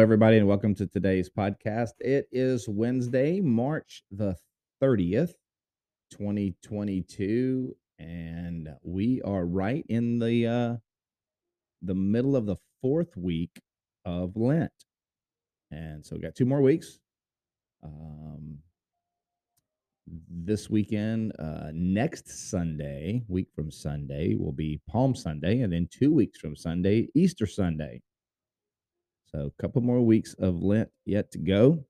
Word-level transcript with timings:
Everybody, 0.00 0.38
and 0.38 0.48
welcome 0.48 0.74
to 0.74 0.86
today's 0.86 1.28
podcast. 1.28 1.90
It 2.00 2.26
is 2.32 2.66
Wednesday, 2.66 3.38
March 3.42 4.02
the 4.10 4.34
30th, 4.82 5.34
2022, 6.12 7.76
and 7.98 8.70
we 8.82 9.20
are 9.20 9.44
right 9.44 9.84
in 9.90 10.18
the 10.18 10.46
uh, 10.46 10.76
the 11.82 11.94
middle 11.94 12.34
of 12.34 12.46
the 12.46 12.56
fourth 12.80 13.14
week 13.14 13.60
of 14.06 14.34
Lent. 14.36 14.72
And 15.70 16.04
so 16.04 16.16
we 16.16 16.22
got 16.22 16.34
two 16.34 16.46
more 16.46 16.62
weeks. 16.62 16.98
Um, 17.84 18.56
this 20.30 20.70
weekend, 20.70 21.32
uh, 21.38 21.72
next 21.74 22.48
Sunday, 22.50 23.22
week 23.28 23.48
from 23.54 23.70
Sunday, 23.70 24.34
will 24.34 24.52
be 24.52 24.80
Palm 24.88 25.14
Sunday, 25.14 25.60
and 25.60 25.70
then 25.70 25.88
two 25.92 26.10
weeks 26.10 26.38
from 26.38 26.56
Sunday, 26.56 27.08
Easter 27.14 27.46
Sunday. 27.46 28.00
So 29.34 29.52
a 29.56 29.62
couple 29.62 29.80
more 29.82 30.00
weeks 30.00 30.34
of 30.38 30.62
Lent 30.62 30.90
yet 31.06 31.30
to 31.32 31.38
go. 31.38 31.84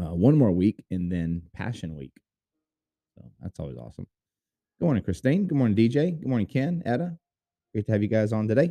Uh, 0.00 0.14
one 0.14 0.36
more 0.36 0.50
week, 0.50 0.84
and 0.90 1.10
then 1.12 1.42
Passion 1.54 1.94
Week. 1.94 2.12
So 3.16 3.30
that's 3.40 3.60
always 3.60 3.76
awesome. 3.76 4.06
Good 4.80 4.86
morning, 4.86 5.04
Christine. 5.04 5.46
Good 5.46 5.56
morning, 5.56 5.76
DJ. 5.76 6.18
Good 6.18 6.28
morning, 6.28 6.46
Ken, 6.46 6.82
Etta. 6.84 7.16
Great 7.72 7.86
to 7.86 7.92
have 7.92 8.02
you 8.02 8.08
guys 8.08 8.32
on 8.32 8.48
today. 8.48 8.70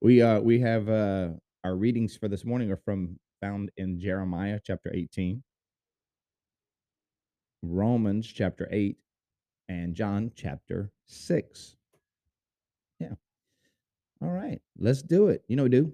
We 0.00 0.22
uh 0.22 0.40
we 0.40 0.60
have 0.60 0.88
uh 0.88 1.30
our 1.64 1.74
readings 1.74 2.16
for 2.16 2.28
this 2.28 2.44
morning 2.44 2.70
are 2.70 2.76
from 2.76 3.18
found 3.40 3.70
in 3.76 3.98
Jeremiah 3.98 4.60
chapter 4.62 4.92
18, 4.94 5.42
Romans 7.62 8.26
chapter 8.26 8.68
8, 8.70 8.96
and 9.68 9.94
John 9.94 10.30
chapter 10.36 10.92
6. 11.06 11.76
Yeah. 13.00 13.14
All 14.22 14.30
right, 14.30 14.60
let's 14.78 15.02
do 15.02 15.28
it. 15.28 15.42
You 15.48 15.56
know 15.56 15.64
we 15.64 15.70
do. 15.70 15.92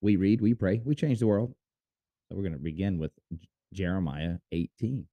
We 0.00 0.16
read, 0.16 0.40
we 0.40 0.54
pray, 0.54 0.80
we 0.84 0.94
change 0.94 1.18
the 1.20 1.26
world. 1.26 1.54
So 2.28 2.36
we're 2.36 2.42
going 2.42 2.52
to 2.52 2.58
begin 2.58 2.98
with 2.98 3.12
Jeremiah 3.72 4.36
18. 4.52 5.06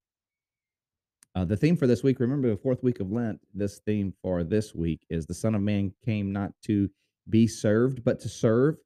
Uh, 1.36 1.44
the 1.44 1.58
theme 1.58 1.76
for 1.76 1.88
this 1.88 2.04
week, 2.04 2.20
remember 2.20 2.50
the 2.50 2.58
fourth 2.58 2.82
week 2.82 3.00
of 3.00 3.12
Lent, 3.12 3.40
this 3.54 3.80
theme 3.86 4.14
for 4.22 4.44
this 4.44 4.74
week 4.74 5.06
is 5.10 5.26
the 5.26 5.34
Son 5.34 5.54
of 5.54 5.62
Man 5.62 5.92
came 6.06 6.32
not 6.32 6.52
to 6.64 6.90
be 7.30 7.48
served, 7.48 8.04
but 8.04 8.20
to 8.22 8.30
serve 8.30 8.78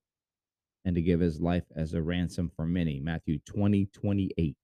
and 0.86 0.96
to 0.96 1.02
give 1.02 1.20
his 1.20 1.40
life 1.40 1.66
as 1.76 1.94
a 1.94 2.02
ransom 2.02 2.52
for 2.56 2.66
many. 2.66 3.00
Matthew 3.00 3.38
20, 3.46 3.86
28. 3.94 4.58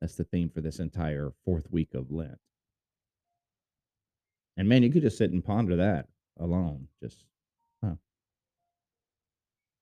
That's 0.00 0.16
the 0.16 0.24
theme 0.24 0.50
for 0.50 0.60
this 0.60 0.80
entire 0.80 1.32
fourth 1.44 1.70
week 1.70 1.94
of 1.94 2.10
Lent. 2.10 2.38
And 4.56 4.68
man, 4.68 4.82
you 4.82 4.90
could 4.90 5.02
just 5.02 5.18
sit 5.18 5.30
and 5.30 5.44
ponder 5.44 5.76
that 5.76 6.06
alone. 6.40 6.88
Just 7.02 7.24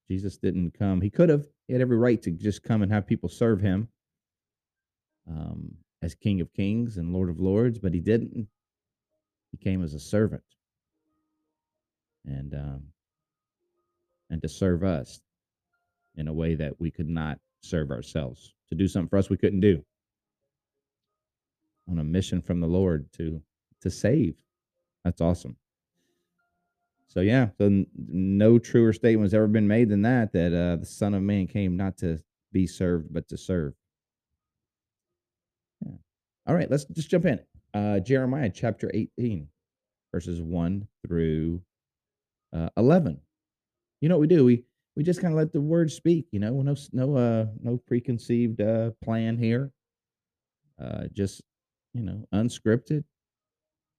Jesus 0.09 0.37
didn't 0.37 0.73
come. 0.79 1.01
He 1.01 1.11
could 1.11 1.29
have. 1.29 1.47
He 1.67 1.73
had 1.73 1.83
every 1.83 1.97
right 1.97 2.21
to 2.23 2.31
just 2.31 2.63
come 2.63 2.83
and 2.83 2.93
have 2.93 3.07
people 3.07 3.29
serve 3.29 3.61
him 3.61 3.89
um, 5.29 5.75
as 6.03 6.15
King 6.15 6.41
of 6.41 6.53
Kings 6.53 6.99
and 6.99 7.13
Lord 7.13 7.31
of 7.31 7.41
Lords, 7.41 7.79
but 7.79 7.95
he 7.95 8.01
didn't. 8.01 8.49
He 9.51 9.57
came 9.57 9.83
as 9.83 9.95
a 9.95 10.01
servant 10.01 10.43
and 12.27 12.55
um, 12.55 12.83
and 14.31 14.43
to 14.43 14.49
serve 14.49 14.83
us 14.83 15.21
in 16.17 16.29
a 16.29 16.33
way 16.33 16.55
that 16.55 16.79
we 16.81 16.91
could 16.91 17.09
not 17.09 17.39
serve 17.63 17.91
ourselves. 17.91 18.53
To 18.69 18.75
do 18.75 18.89
something 18.89 19.09
for 19.09 19.19
us 19.19 19.31
we 19.31 19.37
couldn't 19.37 19.61
do. 19.61 19.85
On 21.91 21.99
a 21.99 22.05
mission 22.05 22.43
from 22.43 22.61
the 22.61 22.67
Lord 22.67 23.11
to 23.15 23.41
to 23.83 23.91
save. 23.91 24.37
That's 25.05 25.21
awesome. 25.21 25.57
So 27.15 27.21
yeah, 27.21 27.51
so 27.59 27.85
no 28.09 28.59
truer 28.59 28.93
statement 28.93 29.27
has 29.27 29.35
ever 29.35 29.47
been 29.47 29.69
made 29.69 29.89
than 29.89 30.03
that. 30.03 30.33
That 30.33 30.53
uh, 30.53 30.77
the 30.81 30.87
Son 30.87 31.15
of 31.15 31.23
Man 31.23 31.47
came 31.47 31.77
not 31.77 31.97
to 31.99 32.19
be 32.53 32.67
served, 32.67 33.13
but 33.13 33.29
to 33.29 33.39
serve. 33.39 33.73
Yeah. 35.87 35.93
All 36.47 36.57
right, 36.57 36.69
let's 36.69 36.85
just 36.87 37.11
jump 37.11 37.25
in. 37.27 37.39
Uh, 37.73 38.01
Jeremiah 38.01 38.51
chapter 38.53 38.91
eighteen, 38.93 39.47
verses 40.13 40.43
one 40.43 40.89
through 41.07 41.63
uh, 42.53 42.71
eleven. 42.77 43.21
You 44.01 44.09
know 44.09 44.17
what 44.17 44.23
we 44.23 44.27
do? 44.37 44.45
We 44.45 44.65
we 44.97 45.05
just 45.05 45.21
kind 45.21 45.33
of 45.33 45.39
let 45.39 45.53
the 45.53 45.61
word 45.61 45.93
speak. 45.93 46.27
You 46.33 46.41
know, 46.41 46.63
no 46.63 46.75
no 46.93 47.17
uh 47.17 47.47
no 47.63 47.77
preconceived 47.87 48.61
uh 48.61 48.91
plan 49.05 49.39
here. 49.39 49.71
Uh, 50.83 51.05
just 51.13 51.43
you 51.93 52.03
know, 52.03 52.27
unscripted, 52.35 53.05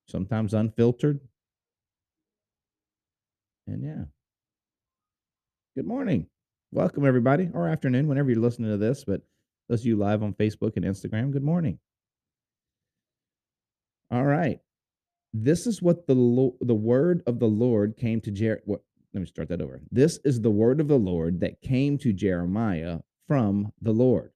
sometimes 0.10 0.54
unfiltered 0.54 1.22
and 3.68 3.84
yeah. 3.84 4.04
Good 5.76 5.88
morning. 5.88 6.28
Welcome, 6.72 7.06
everybody, 7.06 7.50
or 7.54 7.68
afternoon, 7.68 8.08
whenever 8.08 8.30
you're 8.30 8.42
listening 8.42 8.72
to 8.72 8.78
this. 8.78 9.04
But 9.06 9.22
those 9.70 9.82
of 9.82 9.86
you 9.86 9.98
live 9.98 10.24
on 10.24 10.34
Facebook 10.34 10.76
and 10.76 10.86
Instagram, 10.86 11.32
good 11.32 11.44
morning. 11.44 11.80
All 14.12 14.24
right. 14.26 14.60
This 15.34 15.68
is 15.68 15.82
what 15.82 16.08
the 16.08 16.16
the 16.62 16.76
word 16.76 17.24
of 17.28 17.40
the 17.40 17.48
Lord 17.48 17.98
came 17.98 18.22
to 18.22 18.32
Jer. 18.32 18.62
What? 18.66 18.82
Let 19.14 19.22
me 19.22 19.26
start 19.26 19.50
that 19.50 19.62
over. 19.62 19.82
This 19.92 20.20
is 20.26 20.42
the 20.42 20.52
word 20.52 20.80
of 20.80 20.88
the 20.88 21.00
Lord 21.00 21.40
that 21.40 21.62
came 21.62 21.98
to 22.00 22.14
Jeremiah 22.14 23.00
from 23.28 23.72
the 23.82 23.94
Lord. 23.94 24.32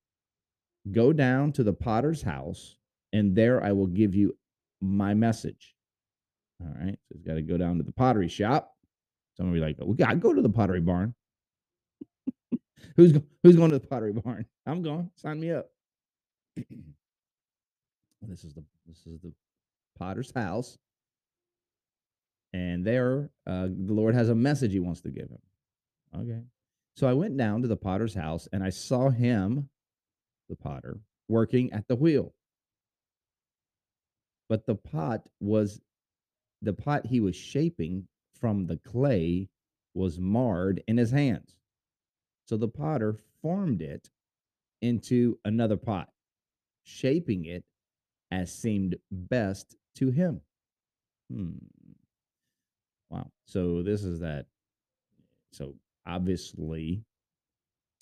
Go 0.91 1.13
down 1.13 1.51
to 1.53 1.63
the 1.63 1.73
potter's 1.73 2.22
house, 2.23 2.78
and 3.13 3.35
there 3.35 3.63
I 3.63 3.73
will 3.73 3.88
give 3.88 4.16
you 4.16 4.38
my 4.81 5.13
message. 5.13 5.75
All 6.61 6.73
right. 6.81 6.97
So 7.07 7.16
he's 7.16 7.23
got 7.23 7.35
to 7.35 7.41
go 7.41 7.57
down 7.57 7.78
to 7.78 7.84
the 7.84 7.91
pottery 7.91 8.29
shop 8.29 8.73
some 9.39 9.47
will 9.47 9.53
be 9.53 9.61
like, 9.61 9.77
"We 9.79 9.95
got 9.95 10.19
go 10.19 10.33
to 10.33 10.41
the 10.41 10.50
Pottery 10.50 10.81
Barn." 10.81 11.16
who's 12.97 13.17
who's 13.41 13.55
going 13.55 13.72
to 13.72 13.79
the 13.79 13.88
Pottery 13.88 14.11
Barn? 14.11 14.45
I'm 14.66 14.81
going. 14.81 15.09
Sign 15.16 15.39
me 15.39 15.51
up. 15.51 15.69
this 18.22 18.44
is 18.44 18.53
the 18.53 18.66
this 18.85 19.07
is 19.07 19.22
the 19.22 19.31
Potter's 19.97 20.33
house, 20.35 20.78
and 22.51 22.85
there 22.85 23.29
uh, 23.47 23.67
the 23.67 23.94
Lord 23.94 24.13
has 24.13 24.28
a 24.28 24.35
message 24.35 24.73
He 24.73 24.81
wants 24.81 24.99
to 25.01 25.09
give 25.09 25.29
him. 25.29 25.39
Okay, 26.13 26.41
so 26.97 27.07
I 27.07 27.13
went 27.13 27.38
down 27.38 27.61
to 27.61 27.69
the 27.69 27.78
Potter's 27.78 28.13
house 28.13 28.49
and 28.51 28.61
I 28.61 28.72
saw 28.72 29.09
him, 29.09 29.69
the 30.49 30.57
Potter, 30.57 30.99
working 31.29 31.72
at 31.72 31.88
the 31.88 31.95
wheel. 31.95 32.33
But 34.49 34.66
the 34.66 34.75
pot 34.75 35.22
was 35.39 35.79
the 36.61 36.73
pot 36.73 37.05
he 37.05 37.22
was 37.22 37.38
shaping 37.38 38.05
from 38.39 38.67
the 38.67 38.77
clay 38.77 39.50
was 39.94 40.19
marred 40.19 40.83
in 40.88 40.97
his 40.97 41.11
hands. 41.11 41.55
So 42.45 42.57
the 42.57 42.67
potter 42.67 43.17
formed 43.41 43.81
it 43.81 44.09
into 44.81 45.37
another 45.46 45.78
pot, 45.78 46.09
shaping 46.84 47.46
it 47.46 47.64
as 48.31 48.52
seemed 48.52 48.96
best 49.11 49.75
to 49.96 50.11
him. 50.11 50.41
Hmm. 51.31 51.58
Wow. 53.09 53.31
So 53.46 53.84
this 53.84 54.03
is 54.03 54.19
that. 54.19 54.46
So 55.52 55.75
obviously, 56.05 57.03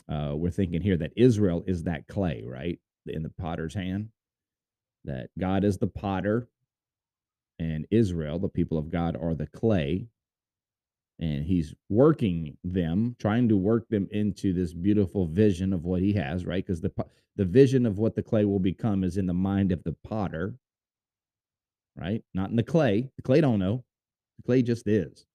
uh, 0.10 0.34
we're 0.36 0.52
thinking 0.52 0.82
here 0.82 0.98
that 0.98 1.14
Israel 1.16 1.64
is 1.66 1.84
that 1.84 2.08
clay, 2.08 2.44
right? 2.46 2.80
In 3.06 3.24
the 3.24 3.30
potter's 3.30 3.74
hand. 3.74 4.10
That 5.06 5.30
God 5.40 5.64
is 5.64 5.78
the 5.78 5.88
potter 5.88 6.50
and 7.60 7.88
Israel, 7.92 8.40
the 8.40 8.50
people 8.50 8.78
of 8.78 8.92
God, 8.92 9.18
are 9.20 9.34
the 9.34 9.48
clay 9.48 10.08
and 11.20 11.44
he's 11.46 11.74
working 11.90 12.56
them 12.64 13.16
trying 13.20 13.50
to 13.50 13.58
work 13.58 13.88
them 13.90 14.08
into 14.12 14.54
this 14.54 14.74
beautiful 14.74 15.28
vision 15.28 15.74
of 15.74 15.84
what 15.84 16.02
he 16.02 16.14
has 16.14 16.46
right? 16.46 16.66
Because 16.66 16.82
the 16.82 16.92
the 17.36 17.46
vision 17.46 17.86
of 17.86 17.98
what 18.00 18.16
the 18.16 18.24
clay 18.24 18.46
will 18.46 18.60
become 18.60 19.04
is 19.04 19.18
in 19.18 19.28
the 19.28 19.34
mind 19.34 19.72
of 19.72 19.84
the 19.84 19.96
potter 20.04 20.56
right? 21.96 22.24
Not 22.34 22.50
in 22.50 22.56
the 22.56 22.64
clay 22.64 23.10
the 23.16 23.24
clay 23.24 23.42
don't 23.42 23.60
know 23.60 23.84
the 24.38 24.44
clay 24.44 24.62
just 24.62 24.88
is. 24.88 25.26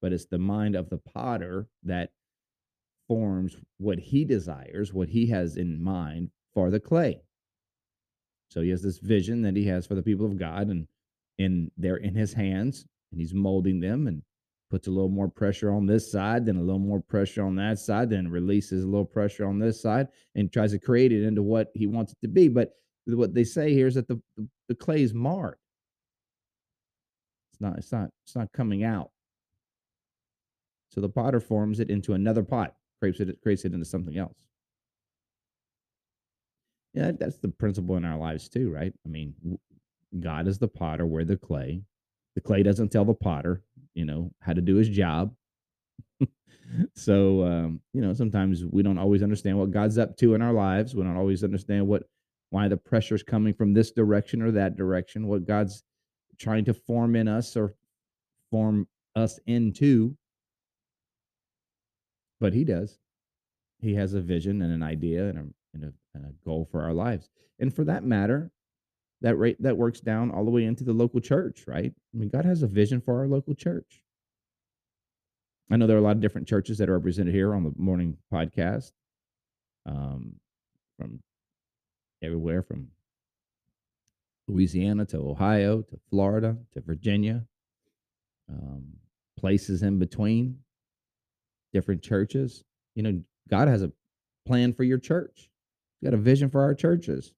But 0.00 0.12
it's 0.12 0.26
the 0.26 0.38
mind 0.38 0.76
of 0.76 0.90
the 0.90 0.98
potter 0.98 1.66
that 1.84 2.10
forms 3.08 3.56
what 3.78 3.98
he 3.98 4.24
desires 4.24 4.92
what 4.92 5.08
he 5.08 5.26
has 5.26 5.56
in 5.56 5.82
mind 5.82 6.30
for 6.52 6.70
the 6.70 6.80
clay. 6.80 7.20
So 8.50 8.60
he 8.60 8.70
has 8.70 8.82
this 8.82 8.98
vision 8.98 9.42
that 9.42 9.56
he 9.56 9.66
has 9.66 9.86
for 9.86 9.94
the 9.94 10.02
people 10.02 10.26
of 10.26 10.38
God, 10.38 10.68
and 10.68 10.86
and 11.38 11.70
they're 11.76 11.96
in 11.96 12.14
his 12.14 12.32
hands, 12.32 12.86
and 13.10 13.20
he's 13.20 13.34
molding 13.34 13.80
them 13.80 14.06
and 14.06 14.22
puts 14.74 14.88
a 14.88 14.90
little 14.90 15.08
more 15.08 15.28
pressure 15.28 15.70
on 15.70 15.86
this 15.86 16.10
side, 16.10 16.44
then 16.44 16.56
a 16.56 16.60
little 16.60 16.80
more 16.80 17.00
pressure 17.00 17.44
on 17.44 17.54
that 17.54 17.78
side, 17.78 18.10
then 18.10 18.26
releases 18.26 18.82
a 18.82 18.86
little 18.88 19.04
pressure 19.04 19.46
on 19.46 19.56
this 19.56 19.80
side, 19.80 20.08
and 20.34 20.52
tries 20.52 20.72
to 20.72 20.80
create 20.80 21.12
it 21.12 21.22
into 21.22 21.44
what 21.44 21.70
he 21.74 21.86
wants 21.86 22.10
it 22.10 22.18
to 22.22 22.26
be. 22.26 22.48
But 22.48 22.72
what 23.06 23.34
they 23.34 23.44
say 23.44 23.72
here 23.72 23.86
is 23.86 23.94
that 23.94 24.08
the, 24.08 24.20
the, 24.36 24.48
the 24.66 24.74
clay 24.74 25.02
is 25.02 25.14
marred. 25.14 25.58
It's 27.52 27.60
not, 27.60 27.78
it's 27.78 27.92
not, 27.92 28.10
it's 28.24 28.34
not 28.34 28.52
coming 28.52 28.82
out. 28.82 29.12
So 30.90 31.00
the 31.00 31.08
potter 31.08 31.38
forms 31.38 31.78
it 31.78 31.88
into 31.88 32.14
another 32.14 32.42
pot, 32.42 32.74
creates 32.98 33.20
it, 33.20 33.40
creates 33.44 33.64
it 33.64 33.74
into 33.74 33.84
something 33.84 34.18
else. 34.18 34.48
Yeah, 36.94 37.12
that's 37.12 37.38
the 37.38 37.48
principle 37.48 37.96
in 37.96 38.04
our 38.04 38.18
lives 38.18 38.48
too, 38.48 38.72
right? 38.72 38.92
I 39.06 39.08
mean, 39.08 39.34
God 40.18 40.48
is 40.48 40.58
the 40.58 40.66
potter, 40.66 41.06
we're 41.06 41.24
the 41.24 41.36
clay. 41.36 41.82
The 42.34 42.40
clay 42.40 42.64
doesn't 42.64 42.88
tell 42.88 43.04
the 43.04 43.14
potter, 43.14 43.62
you 43.94 44.04
know, 44.04 44.30
how 44.40 44.52
to 44.52 44.60
do 44.60 44.76
his 44.76 44.88
job. 44.88 45.34
so, 46.94 47.44
um, 47.44 47.80
you 47.92 48.00
know, 48.00 48.12
sometimes 48.12 48.64
we 48.64 48.82
don't 48.82 48.98
always 48.98 49.22
understand 49.22 49.58
what 49.58 49.70
God's 49.70 49.98
up 49.98 50.16
to 50.18 50.34
in 50.34 50.42
our 50.42 50.52
lives. 50.52 50.94
We 50.94 51.02
don't 51.02 51.16
always 51.16 51.44
understand 51.44 51.86
what 51.86 52.04
why 52.50 52.68
the 52.68 52.76
pressure 52.76 53.16
is 53.16 53.22
coming 53.24 53.52
from 53.52 53.74
this 53.74 53.90
direction 53.90 54.40
or 54.40 54.52
that 54.52 54.76
direction, 54.76 55.26
what 55.26 55.44
God's 55.44 55.82
trying 56.38 56.64
to 56.66 56.74
form 56.74 57.16
in 57.16 57.26
us 57.26 57.56
or 57.56 57.74
form 58.50 58.86
us 59.16 59.40
into. 59.46 60.16
But 62.40 62.52
he 62.52 62.62
does. 62.62 62.98
He 63.80 63.94
has 63.94 64.14
a 64.14 64.20
vision 64.20 64.62
and 64.62 64.72
an 64.72 64.84
idea 64.84 65.28
and 65.28 65.38
a, 65.38 65.44
and 65.74 65.84
a, 65.84 65.92
and 66.14 66.26
a 66.26 66.44
goal 66.44 66.68
for 66.70 66.82
our 66.82 66.92
lives. 66.92 67.28
And 67.58 67.74
for 67.74 67.82
that 67.84 68.04
matter, 68.04 68.52
that 69.24 69.36
rate 69.36 69.56
that 69.62 69.78
works 69.78 70.00
down 70.00 70.30
all 70.30 70.44
the 70.44 70.50
way 70.50 70.64
into 70.64 70.84
the 70.84 70.92
local 70.92 71.18
church, 71.18 71.64
right? 71.66 71.92
I 72.14 72.16
mean, 72.16 72.28
God 72.28 72.44
has 72.44 72.62
a 72.62 72.66
vision 72.66 73.00
for 73.00 73.18
our 73.18 73.26
local 73.26 73.54
church. 73.54 74.02
I 75.70 75.76
know 75.76 75.86
there 75.86 75.96
are 75.96 76.00
a 76.00 76.02
lot 76.02 76.16
of 76.16 76.20
different 76.20 76.46
churches 76.46 76.76
that 76.76 76.90
are 76.90 76.98
represented 76.98 77.34
here 77.34 77.54
on 77.54 77.64
the 77.64 77.72
morning 77.78 78.18
podcast, 78.30 78.92
um, 79.86 80.34
from 80.98 81.20
everywhere 82.22 82.62
from 82.62 82.88
Louisiana 84.46 85.06
to 85.06 85.16
Ohio 85.16 85.80
to 85.80 85.98
Florida 86.10 86.58
to 86.74 86.82
Virginia, 86.82 87.46
um, 88.50 88.84
places 89.38 89.82
in 89.82 89.98
between, 89.98 90.58
different 91.72 92.02
churches. 92.02 92.62
You 92.94 93.04
know, 93.04 93.22
God 93.48 93.68
has 93.68 93.82
a 93.82 93.90
plan 94.46 94.74
for 94.74 94.84
your 94.84 94.98
church. 94.98 95.48
He's 95.98 96.10
got 96.10 96.14
a 96.14 96.20
vision 96.20 96.50
for 96.50 96.60
our 96.60 96.74
churches. 96.74 97.32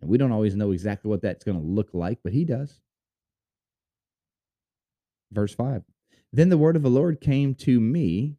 And 0.00 0.10
we 0.10 0.18
don't 0.18 0.32
always 0.32 0.56
know 0.56 0.72
exactly 0.72 1.08
what 1.08 1.22
that's 1.22 1.44
going 1.44 1.58
to 1.58 1.66
look 1.66 1.90
like, 1.92 2.18
but 2.22 2.32
he 2.32 2.44
does. 2.44 2.80
Verse 5.32 5.54
5 5.54 5.82
Then 6.32 6.48
the 6.48 6.58
word 6.58 6.76
of 6.76 6.82
the 6.82 6.90
Lord 6.90 7.20
came 7.20 7.54
to 7.56 7.80
me. 7.80 8.36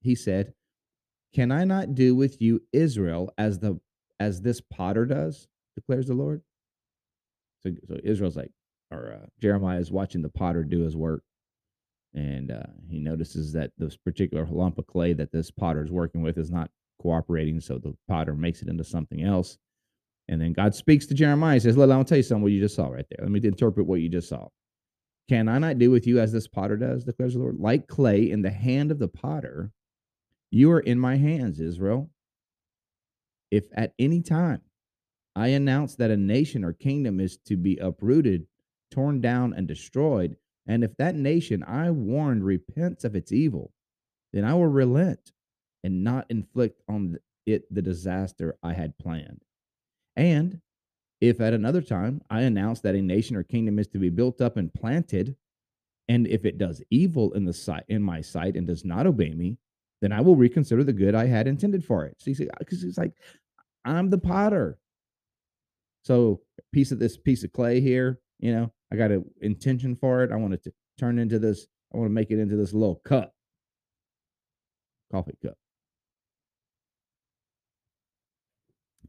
He 0.00 0.14
said, 0.14 0.54
Can 1.34 1.50
I 1.50 1.64
not 1.64 1.94
do 1.94 2.14
with 2.14 2.40
you, 2.40 2.62
Israel, 2.72 3.32
as 3.38 3.58
the 3.60 3.80
as 4.20 4.42
this 4.42 4.60
potter 4.60 5.06
does, 5.06 5.46
declares 5.76 6.08
the 6.08 6.14
Lord? 6.14 6.42
So, 7.62 7.70
so 7.86 7.96
Israel's 8.02 8.36
like, 8.36 8.50
or 8.90 9.12
uh, 9.12 9.26
Jeremiah 9.40 9.80
is 9.80 9.92
watching 9.92 10.22
the 10.22 10.28
potter 10.28 10.64
do 10.64 10.80
his 10.80 10.96
work. 10.96 11.22
And 12.14 12.50
uh, 12.50 12.62
he 12.88 12.98
notices 12.98 13.52
that 13.52 13.72
this 13.78 13.96
particular 13.96 14.46
lump 14.46 14.78
of 14.78 14.86
clay 14.86 15.12
that 15.12 15.30
this 15.30 15.50
potter 15.50 15.84
is 15.84 15.90
working 15.90 16.22
with 16.22 16.38
is 16.38 16.50
not 16.50 16.70
cooperating. 17.00 17.60
So 17.60 17.78
the 17.78 17.94
potter 18.08 18.34
makes 18.34 18.62
it 18.62 18.68
into 18.68 18.84
something 18.84 19.22
else. 19.22 19.58
And 20.28 20.40
then 20.40 20.52
God 20.52 20.74
speaks 20.74 21.06
to 21.06 21.14
Jeremiah. 21.14 21.54
He 21.54 21.60
says, 21.60 21.76
"Look, 21.76 21.88
me 21.88 22.04
tell 22.04 22.18
you 22.18 22.22
something 22.22 22.42
what 22.42 22.52
you 22.52 22.60
just 22.60 22.76
saw 22.76 22.88
right 22.88 23.06
there. 23.10 23.24
Let 23.24 23.30
me 23.30 23.40
interpret 23.42 23.86
what 23.86 24.00
you 24.00 24.08
just 24.08 24.28
saw. 24.28 24.48
Can 25.28 25.48
I 25.48 25.58
not 25.58 25.78
do 25.78 25.90
with 25.90 26.06
you 26.06 26.20
as 26.20 26.32
this 26.32 26.48
potter 26.48 26.76
does, 26.76 27.04
declares 27.04 27.34
the 27.34 27.40
Lord? 27.40 27.58
Like 27.58 27.86
clay 27.86 28.30
in 28.30 28.42
the 28.42 28.50
hand 28.50 28.90
of 28.90 28.98
the 28.98 29.08
potter, 29.08 29.72
you 30.50 30.70
are 30.70 30.80
in 30.80 30.98
my 30.98 31.16
hands, 31.16 31.60
Israel. 31.60 32.10
If 33.50 33.66
at 33.74 33.94
any 33.98 34.22
time 34.22 34.62
I 35.36 35.48
announce 35.48 35.94
that 35.96 36.10
a 36.10 36.16
nation 36.16 36.64
or 36.64 36.72
kingdom 36.72 37.20
is 37.20 37.36
to 37.46 37.56
be 37.56 37.76
uprooted, 37.76 38.46
torn 38.90 39.20
down, 39.20 39.52
and 39.54 39.68
destroyed, 39.68 40.36
and 40.66 40.82
if 40.82 40.96
that 40.96 41.14
nation 41.14 41.62
I 41.62 41.90
warned 41.90 42.44
repents 42.44 43.04
of 43.04 43.14
its 43.14 43.32
evil, 43.32 43.72
then 44.32 44.44
I 44.44 44.54
will 44.54 44.66
relent 44.66 45.32
and 45.84 46.04
not 46.04 46.26
inflict 46.30 46.82
on 46.88 47.18
it 47.46 47.72
the 47.72 47.82
disaster 47.82 48.56
I 48.62 48.74
had 48.74 48.98
planned. 48.98 49.42
And 50.18 50.60
if 51.20 51.40
at 51.40 51.54
another 51.54 51.80
time 51.80 52.20
I 52.28 52.42
announce 52.42 52.80
that 52.80 52.96
a 52.96 53.00
nation 53.00 53.36
or 53.36 53.44
kingdom 53.44 53.78
is 53.78 53.86
to 53.88 53.98
be 53.98 54.10
built 54.10 54.40
up 54.40 54.56
and 54.56 54.74
planted, 54.74 55.36
and 56.08 56.26
if 56.26 56.44
it 56.44 56.58
does 56.58 56.82
evil 56.90 57.32
in 57.32 57.44
the 57.44 57.52
sight 57.52 57.84
in 57.88 58.02
my 58.02 58.20
sight 58.20 58.56
and 58.56 58.66
does 58.66 58.84
not 58.84 59.06
obey 59.06 59.30
me, 59.30 59.58
then 60.00 60.12
I 60.12 60.20
will 60.20 60.36
reconsider 60.36 60.82
the 60.82 60.92
good 60.92 61.14
I 61.14 61.26
had 61.26 61.46
intended 61.46 61.84
for 61.84 62.04
it. 62.04 62.16
So 62.18 62.32
because 62.58 62.82
it's 62.82 62.98
like 62.98 63.12
I'm 63.84 64.10
the 64.10 64.18
potter. 64.18 64.78
So 66.02 66.40
piece 66.72 66.90
of 66.90 66.98
this 66.98 67.16
piece 67.16 67.44
of 67.44 67.52
clay 67.52 67.80
here, 67.80 68.18
you 68.40 68.52
know, 68.52 68.72
I 68.92 68.96
got 68.96 69.12
an 69.12 69.24
intention 69.40 69.94
for 69.94 70.24
it. 70.24 70.32
I 70.32 70.36
want 70.36 70.54
it 70.54 70.64
to 70.64 70.72
turn 70.98 71.18
into 71.18 71.38
this. 71.38 71.66
I 71.94 71.98
want 71.98 72.10
to 72.10 72.14
make 72.14 72.30
it 72.30 72.40
into 72.40 72.56
this 72.56 72.72
little 72.72 72.96
cup, 73.04 73.34
coffee 75.12 75.36
cup. 75.44 75.58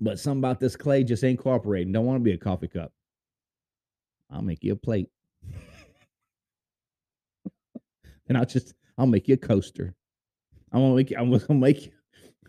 But 0.01 0.19
something 0.19 0.39
about 0.39 0.59
this 0.59 0.75
clay 0.75 1.03
just 1.03 1.23
ain't 1.23 1.39
cooperating. 1.39 1.91
Don't 1.91 2.05
want 2.05 2.17
to 2.17 2.23
be 2.23 2.31
a 2.31 2.37
coffee 2.37 2.67
cup. 2.67 2.91
I'll 4.31 4.41
make 4.41 4.63
you 4.63 4.73
a 4.73 4.77
plate. 4.77 5.09
and 8.27 8.37
I'll 8.37 8.45
just 8.45 8.73
I'll 8.97 9.07
make 9.07 9.27
you 9.27 9.33
a 9.33 9.37
coaster. 9.37 9.95
I'm 10.71 10.81
gonna 10.81 10.95
make 10.95 11.09
you, 11.09 11.17
I 11.17 11.21
was 11.21 11.43
gonna 11.45 11.59
make 11.59 11.87
you, 11.87 11.91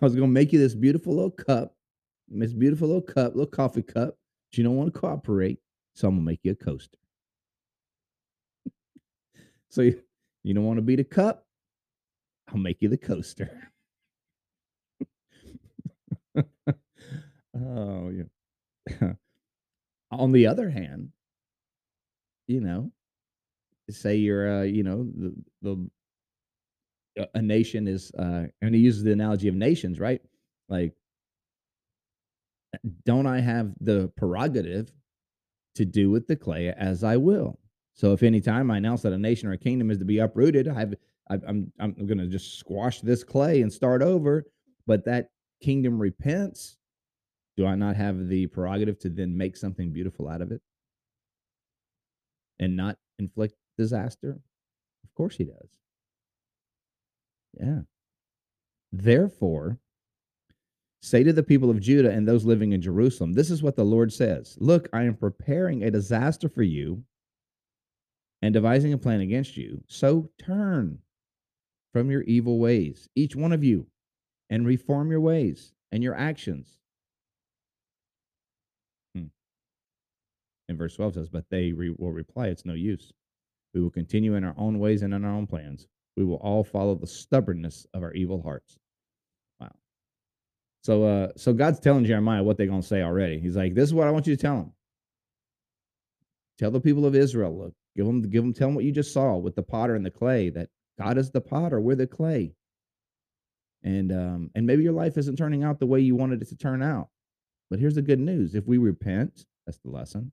I 0.01 0.05
was 0.05 0.15
gonna 0.15 0.29
make 0.29 0.53
you 0.53 0.59
this 0.59 0.75
beautiful 0.75 1.15
little 1.15 1.31
cup, 1.31 1.75
this 2.29 2.53
beautiful 2.53 2.89
little 2.89 3.03
cup, 3.03 3.35
little 3.35 3.47
coffee 3.47 3.83
cup. 3.83 4.17
But 4.51 4.59
you 4.59 4.65
don't 4.65 4.77
want 4.77 4.93
to 4.93 5.01
cooperate, 5.01 5.59
so 5.95 6.09
I'm 6.09 6.17
gonna 6.17 6.27
make 6.27 6.41
you 6.43 6.53
a 6.53 6.57
coaster. 6.57 6.99
so 9.71 9.83
you, 9.83 10.01
you 10.43 10.55
don't 10.55 10.65
want 10.65 10.79
to 10.79 10.83
be 10.83 10.97
the 10.97 11.05
cup, 11.05 11.47
I'll 12.49 12.59
make 12.59 12.83
you 12.83 12.89
the 12.89 12.99
coaster. 12.99 13.71
Oh, 17.55 18.11
yeah. 18.11 19.13
On 20.13 20.33
the 20.33 20.47
other 20.47 20.71
hand, 20.71 21.13
you 22.47 22.61
know, 22.61 22.91
say 23.91 24.17
you're, 24.17 24.61
uh, 24.61 24.63
you 24.63 24.83
know, 24.83 25.05
the 25.17 25.35
the 25.63 25.91
a 27.35 27.43
nation 27.43 27.89
is, 27.89 28.13
uh, 28.15 28.47
and 28.63 28.75
he 28.75 28.81
uses 28.81 29.03
the 29.03 29.13
analogy 29.13 29.49
of 29.49 29.55
nations, 29.55 29.99
right? 29.99 30.23
Like, 30.69 30.95
don't 33.05 33.27
I 33.27 33.41
have 33.41 33.73
the 33.81 34.09
prerogative 34.17 34.93
to 35.77 35.85
do 35.85 36.11
with 36.11 36.27
the 36.27 36.37
clay 36.37 36.69
as 36.71 37.05
I 37.05 37.17
will? 37.17 37.59
So 37.95 38.13
if 38.13 38.23
any 38.23 38.41
time 38.41 38.71
I 38.71 38.79
announce 38.79 39.03
that 39.03 39.13
a 39.13 39.19
nation 39.19 39.49
or 39.49 39.53
a 39.53 39.59
kingdom 39.59 39.91
is 39.91 39.99
to 39.99 40.05
be 40.05 40.19
uprooted, 40.19 40.69
I've, 40.69 40.95
I've 41.31 41.45
I'm 41.47 41.73
I'm 41.81 41.95
going 42.07 42.19
to 42.19 42.27
just 42.29 42.59
squash 42.59 43.01
this 43.01 43.25
clay 43.25 43.63
and 43.63 43.73
start 43.73 44.03
over. 44.03 44.47
But 44.87 45.05
that 45.07 45.31
kingdom 45.63 45.99
repents 46.01 46.79
do 47.57 47.67
I 47.67 47.75
not 47.75 47.97
have 47.97 48.29
the 48.29 48.47
prerogative 48.47 48.99
to 49.01 49.09
then 49.09 49.37
make 49.37 49.57
something 49.57 49.93
beautiful 49.93 50.29
out 50.29 50.41
of 50.41 50.53
it 50.53 50.63
and 52.59 52.77
not 52.77 52.97
inflict 53.19 53.55
disaster? 53.77 54.41
Of 55.05 55.15
course 55.15 55.37
he 55.37 55.45
does. 55.45 55.69
Yeah. 57.59 57.81
Therefore, 58.93 59.79
say 61.03 61.23
to 61.23 61.33
the 61.33 61.43
people 61.43 61.71
of 61.71 61.81
Judah 61.81 62.11
and 62.11 62.27
those 62.27 62.45
living 62.45 62.73
in 62.73 62.83
Jerusalem, 62.83 63.33
this 63.33 63.51
is 63.51 63.63
what 63.63 63.77
the 63.77 63.85
Lord 63.85 64.13
says 64.13 64.57
Look, 64.61 64.89
I 64.93 65.05
am 65.05 65.17
preparing 65.17 65.83
a 65.83 65.91
disaster 65.91 66.49
for 66.49 66.63
you 66.63 67.05
and 68.43 68.55
devising 68.55 68.93
a 68.93 68.99
plan 68.99 69.21
against 69.21 69.57
you. 69.57 69.83
So 69.87 70.31
turn 70.39 70.99
from 71.93 72.11
your 72.11 72.23
evil 72.23 72.59
ways, 72.59 73.09
each 73.15 73.37
one 73.37 73.53
of 73.53 73.65
you, 73.65 73.87
and 74.49 74.67
reform 74.67 75.11
your 75.11 75.21
ways 75.21 75.73
and 75.93 76.03
your 76.03 76.15
actions 76.15 76.80
And 80.71 80.79
verse 80.79 80.95
12 80.95 81.15
says, 81.15 81.29
But 81.29 81.45
they 81.51 81.73
re- 81.73 81.95
will 81.99 82.13
reply, 82.13 82.47
It's 82.47 82.65
no 82.65 82.75
use. 82.75 83.13
We 83.75 83.81
will 83.81 83.91
continue 83.91 84.37
in 84.37 84.45
our 84.45 84.55
own 84.57 84.79
ways 84.79 85.03
and 85.03 85.13
in 85.13 85.25
our 85.25 85.35
own 85.35 85.49
plans. 85.49 85.89
We 86.17 86.25
will 86.25 86.37
all 86.37 86.63
follow 86.63 86.95
the 86.95 87.09
stubbornness 87.09 87.87
of 87.93 88.05
our 88.05 88.13
evil 88.13 88.41
hearts. 88.41 88.79
Wow. 89.59 89.73
So, 90.83 91.05
uh, 91.05 91.29
so 91.37 91.53
God's 91.53 91.81
telling 91.81 92.05
Jeremiah 92.05 92.43
what 92.43 92.57
they're 92.57 92.69
going 92.69 92.83
to 92.83 92.87
say 92.87 93.03
already. 93.03 93.41
He's 93.41 93.57
like, 93.57 93.75
This 93.75 93.89
is 93.89 93.95
what 93.95 94.07
I 94.07 94.13
want 94.13 94.29
you 94.29 94.37
to 94.37 94.41
tell 94.41 94.57
them. 94.57 94.73
Tell 96.57 96.71
the 96.71 96.81
people 96.81 97.05
of 97.05 97.17
Israel, 97.17 97.57
look, 97.59 97.75
give 97.97 98.07
them, 98.07 98.23
give 98.23 98.45
them, 98.45 98.53
tell 98.53 98.69
them 98.69 98.77
what 98.77 98.85
you 98.85 98.93
just 98.93 99.13
saw 99.13 99.37
with 99.37 99.57
the 99.57 99.63
potter 99.63 99.97
and 99.97 100.07
the 100.07 100.11
clay, 100.11 100.51
that 100.51 100.69
God 101.01 101.19
is 101.19 101.33
the 101.33 101.41
potter, 101.41 101.81
we're 101.81 101.97
the 101.97 102.07
clay. 102.07 102.55
And 103.83 104.13
um, 104.13 104.51
and 104.55 104.67
maybe 104.67 104.85
your 104.85 104.93
life 104.93 105.19
isn't 105.19 105.37
turning 105.37 105.65
out 105.65 105.81
the 105.81 105.87
way 105.87 105.99
you 105.99 106.15
wanted 106.15 106.43
it 106.43 106.49
to 106.51 106.57
turn 106.57 106.81
out. 106.81 107.09
But 107.71 107.81
here's 107.81 107.95
the 107.97 108.03
good 108.03 108.21
news. 108.21 108.55
If 108.55 108.69
we 108.69 108.79
repent, 108.79 109.47
that's 109.67 109.79
the 109.79 109.91
lesson. 109.91 110.31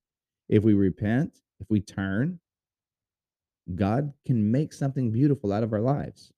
If 0.50 0.63
we 0.63 0.74
repent, 0.74 1.39
if 1.60 1.68
we 1.70 1.82
turn, 1.82 2.39
God 3.75 4.13
can 4.25 4.51
make 4.51 4.74
something 4.74 5.12
beautiful 5.12 5.51
out 5.51 5.63
of 5.63 5.74
our 5.74 5.82
lives. 5.82 6.32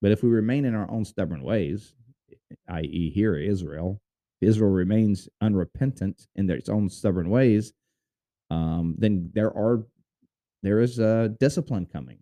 But 0.00 0.12
if 0.12 0.22
we 0.22 0.30
remain 0.30 0.64
in 0.64 0.74
our 0.74 0.90
own 0.90 1.04
stubborn 1.04 1.42
ways, 1.42 1.94
i.e., 2.68 3.10
here 3.10 3.36
Israel, 3.36 4.00
Israel 4.40 4.70
remains 4.70 5.28
unrepentant 5.40 6.28
in 6.36 6.46
their 6.46 6.56
its 6.56 6.68
own 6.68 6.88
stubborn 6.88 7.30
ways, 7.30 7.72
um, 8.50 8.94
then 8.98 9.30
there 9.34 9.54
are 9.56 9.86
there 10.62 10.80
is 10.80 10.98
a 10.98 11.34
discipline 11.40 11.86
coming 11.86 12.18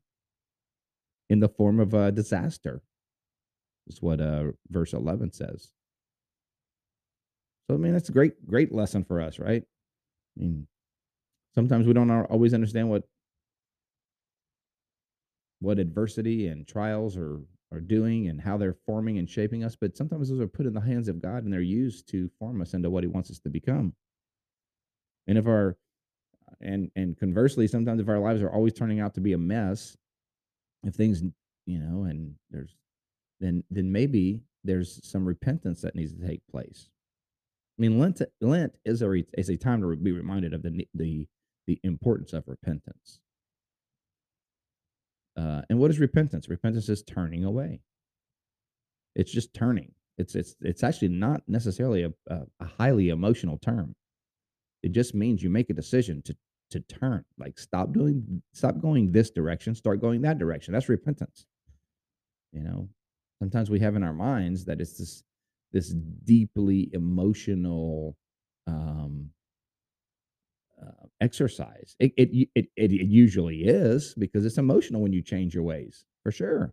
in 1.30 1.40
the 1.40 1.48
form 1.48 1.80
of 1.80 1.94
a 1.94 2.12
disaster. 2.12 2.82
Is 3.88 4.02
what 4.02 4.20
uh, 4.20 4.52
verse 4.70 4.92
eleven 4.94 5.32
says. 5.32 5.70
So 7.68 7.74
I 7.74 7.78
mean, 7.78 7.92
that's 7.92 8.08
a 8.08 8.12
great 8.12 8.46
great 8.48 8.72
lesson 8.72 9.04
for 9.04 9.20
us, 9.20 9.38
right? 9.38 9.62
I 10.36 10.40
mean, 10.40 10.66
sometimes 11.54 11.86
we 11.86 11.92
don't 11.92 12.10
always 12.10 12.54
understand 12.54 12.90
what 12.90 13.04
what 15.60 15.78
adversity 15.78 16.48
and 16.48 16.66
trials 16.66 17.16
are 17.16 17.40
are 17.72 17.80
doing 17.80 18.28
and 18.28 18.40
how 18.40 18.56
they're 18.56 18.76
forming 18.86 19.18
and 19.18 19.28
shaping 19.28 19.64
us, 19.64 19.74
but 19.74 19.96
sometimes 19.96 20.28
those 20.28 20.40
are 20.40 20.46
put 20.46 20.66
in 20.66 20.72
the 20.72 20.80
hands 20.80 21.08
of 21.08 21.20
God 21.20 21.42
and 21.42 21.52
they're 21.52 21.60
used 21.60 22.08
to 22.10 22.30
form 22.38 22.60
us 22.60 22.74
into 22.74 22.90
what 22.90 23.02
He 23.02 23.08
wants 23.08 23.30
us 23.30 23.38
to 23.40 23.50
become. 23.50 23.92
And 25.26 25.36
if 25.36 25.46
our 25.46 25.76
and 26.60 26.90
and 26.94 27.18
conversely, 27.18 27.66
sometimes 27.66 28.00
if 28.00 28.08
our 28.08 28.18
lives 28.18 28.42
are 28.42 28.50
always 28.50 28.72
turning 28.72 29.00
out 29.00 29.14
to 29.14 29.20
be 29.20 29.32
a 29.32 29.38
mess, 29.38 29.96
if 30.84 30.94
things 30.94 31.22
you 31.66 31.78
know, 31.78 32.04
and 32.04 32.34
there's 32.50 32.76
then 33.40 33.64
then 33.70 33.90
maybe 33.90 34.42
there's 34.64 35.00
some 35.08 35.24
repentance 35.24 35.80
that 35.82 35.94
needs 35.94 36.14
to 36.14 36.26
take 36.26 36.40
place. 36.50 36.88
I 37.78 37.82
mean, 37.82 37.98
Lent 37.98 38.22
Lent 38.40 38.78
is 38.84 39.02
a 39.02 39.24
is 39.36 39.48
a 39.48 39.56
time 39.56 39.82
to 39.82 39.96
be 39.96 40.12
reminded 40.12 40.54
of 40.54 40.62
the 40.62 40.86
the 40.94 41.26
the 41.66 41.80
importance 41.82 42.32
of 42.32 42.44
repentance. 42.46 43.20
Uh, 45.36 45.62
and 45.68 45.78
what 45.78 45.90
is 45.90 45.98
repentance? 46.00 46.48
Repentance 46.48 46.88
is 46.88 47.02
turning 47.02 47.44
away. 47.44 47.80
It's 49.14 49.32
just 49.32 49.52
turning. 49.52 49.92
It's 50.16 50.34
it's 50.34 50.56
it's 50.62 50.82
actually 50.82 51.08
not 51.08 51.42
necessarily 51.46 52.04
a, 52.04 52.12
a, 52.28 52.42
a 52.60 52.64
highly 52.78 53.10
emotional 53.10 53.58
term. 53.58 53.94
It 54.82 54.92
just 54.92 55.14
means 55.14 55.42
you 55.42 55.50
make 55.50 55.68
a 55.68 55.74
decision 55.74 56.22
to 56.22 56.36
to 56.70 56.80
turn, 56.80 57.24
like 57.38 57.58
stop 57.58 57.92
doing, 57.92 58.42
stop 58.52 58.80
going 58.80 59.12
this 59.12 59.30
direction, 59.30 59.74
start 59.74 60.00
going 60.00 60.22
that 60.22 60.38
direction. 60.38 60.72
That's 60.72 60.88
repentance. 60.88 61.46
You 62.52 62.62
know, 62.62 62.88
sometimes 63.38 63.70
we 63.70 63.80
have 63.80 63.96
in 63.96 64.02
our 64.02 64.14
minds 64.14 64.64
that 64.64 64.80
it's 64.80 64.98
this 64.98 65.22
this 65.76 65.94
deeply 66.24 66.88
emotional 66.94 68.16
um, 68.66 69.28
uh, 70.82 71.06
exercise. 71.20 71.94
It, 72.00 72.14
it 72.16 72.48
it 72.54 72.66
it 72.76 72.92
it 72.92 73.06
usually 73.08 73.58
is 73.64 74.14
because 74.18 74.46
it's 74.46 74.56
emotional 74.56 75.02
when 75.02 75.12
you 75.12 75.20
change 75.20 75.54
your 75.54 75.64
ways, 75.64 76.06
for 76.22 76.32
sure. 76.32 76.72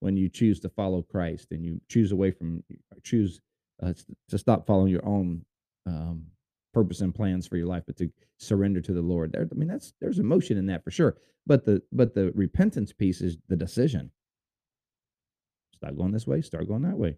When 0.00 0.18
you 0.18 0.28
choose 0.28 0.60
to 0.60 0.68
follow 0.68 1.00
Christ 1.00 1.48
and 1.52 1.64
you 1.64 1.80
choose 1.88 2.12
away 2.12 2.32
from 2.32 2.62
choose 3.02 3.40
uh, 3.82 3.94
to 4.28 4.36
stop 4.36 4.66
following 4.66 4.92
your 4.92 5.06
own 5.06 5.46
um, 5.86 6.26
purpose 6.74 7.00
and 7.00 7.14
plans 7.14 7.46
for 7.46 7.56
your 7.56 7.66
life, 7.66 7.84
but 7.86 7.96
to 7.96 8.10
surrender 8.36 8.82
to 8.82 8.92
the 8.92 9.00
Lord. 9.00 9.32
There, 9.32 9.48
I 9.50 9.54
mean, 9.54 9.68
that's 9.68 9.94
there's 10.02 10.18
emotion 10.18 10.58
in 10.58 10.66
that 10.66 10.84
for 10.84 10.90
sure. 10.90 11.16
But 11.46 11.64
the 11.64 11.82
but 11.92 12.14
the 12.14 12.30
repentance 12.34 12.92
piece 12.92 13.22
is 13.22 13.38
the 13.48 13.56
decision. 13.56 14.10
Stop 15.82 15.96
going 15.96 16.12
this 16.12 16.26
way, 16.26 16.42
start 16.42 16.68
going 16.68 16.82
that 16.82 16.98
way. 16.98 17.16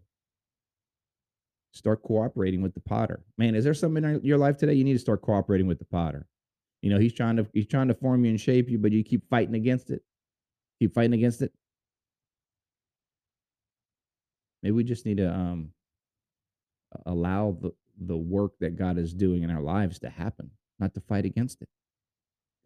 Start 1.72 2.02
cooperating 2.02 2.62
with 2.62 2.74
the 2.74 2.80
potter. 2.80 3.24
Man, 3.38 3.54
is 3.54 3.64
there 3.64 3.74
something 3.74 4.04
in 4.04 4.20
your 4.22 4.38
life 4.38 4.56
today 4.56 4.74
you 4.74 4.84
need 4.84 4.92
to 4.92 4.98
start 4.98 5.22
cooperating 5.22 5.66
with 5.66 5.78
the 5.78 5.84
potter? 5.84 6.28
You 6.80 6.90
know, 6.90 6.98
he's 6.98 7.14
trying 7.14 7.36
to 7.36 7.46
he's 7.52 7.66
trying 7.66 7.88
to 7.88 7.94
form 7.94 8.24
you 8.24 8.30
and 8.30 8.40
shape 8.40 8.68
you, 8.68 8.78
but 8.78 8.92
you 8.92 9.02
keep 9.02 9.28
fighting 9.30 9.54
against 9.54 9.90
it. 9.90 10.02
Keep 10.80 10.94
fighting 10.94 11.14
against 11.14 11.42
it. 11.42 11.52
Maybe 14.62 14.72
we 14.72 14.84
just 14.84 15.06
need 15.06 15.16
to 15.16 15.32
um 15.32 15.70
allow 17.06 17.56
the 17.60 17.72
the 17.98 18.16
work 18.16 18.52
that 18.60 18.76
God 18.76 18.98
is 18.98 19.14
doing 19.14 19.42
in 19.42 19.50
our 19.50 19.62
lives 19.62 19.98
to 20.00 20.10
happen, 20.10 20.50
not 20.78 20.94
to 20.94 21.00
fight 21.00 21.24
against 21.24 21.62
it. 21.62 21.68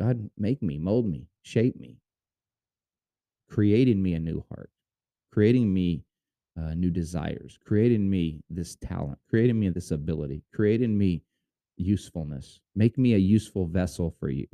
God, 0.01 0.31
make 0.37 0.63
me, 0.63 0.79
mold 0.79 1.07
me, 1.07 1.29
shape 1.43 1.79
me, 1.79 1.99
creating 3.49 4.03
me 4.03 4.15
a 4.15 4.19
new 4.19 4.45
heart, 4.51 4.71
creating 5.37 5.73
me 5.73 6.03
uh, 6.59 6.73
new 6.73 6.91
desires, 6.91 7.59
creating 7.67 8.09
me 8.09 8.41
this 8.49 8.77
talent, 8.77 9.19
creating 9.29 9.61
me 9.61 9.69
this 9.69 9.91
ability, 9.91 10.43
creating 10.55 10.97
me 10.97 11.23
usefulness. 11.77 12.61
Make 12.75 12.97
me 12.97 13.13
a 13.13 13.19
useful 13.19 13.67
vessel 13.67 14.17
for 14.19 14.31
you. 14.31 14.47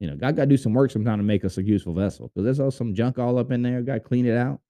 You 0.00 0.08
know, 0.08 0.16
God 0.16 0.36
got 0.36 0.42
to 0.42 0.48
do 0.48 0.56
some 0.56 0.72
work 0.72 0.90
sometime 0.90 1.18
to 1.18 1.24
make 1.24 1.44
us 1.44 1.58
a 1.58 1.62
useful 1.62 1.92
vessel 1.92 2.28
because 2.28 2.44
there's 2.44 2.60
all 2.60 2.70
some 2.70 2.94
junk 2.94 3.18
all 3.18 3.38
up 3.38 3.50
in 3.50 3.60
there. 3.60 3.82
Got 3.82 3.94
to 3.94 4.00
clean 4.00 4.24
it 4.24 4.36
out. 4.36 4.60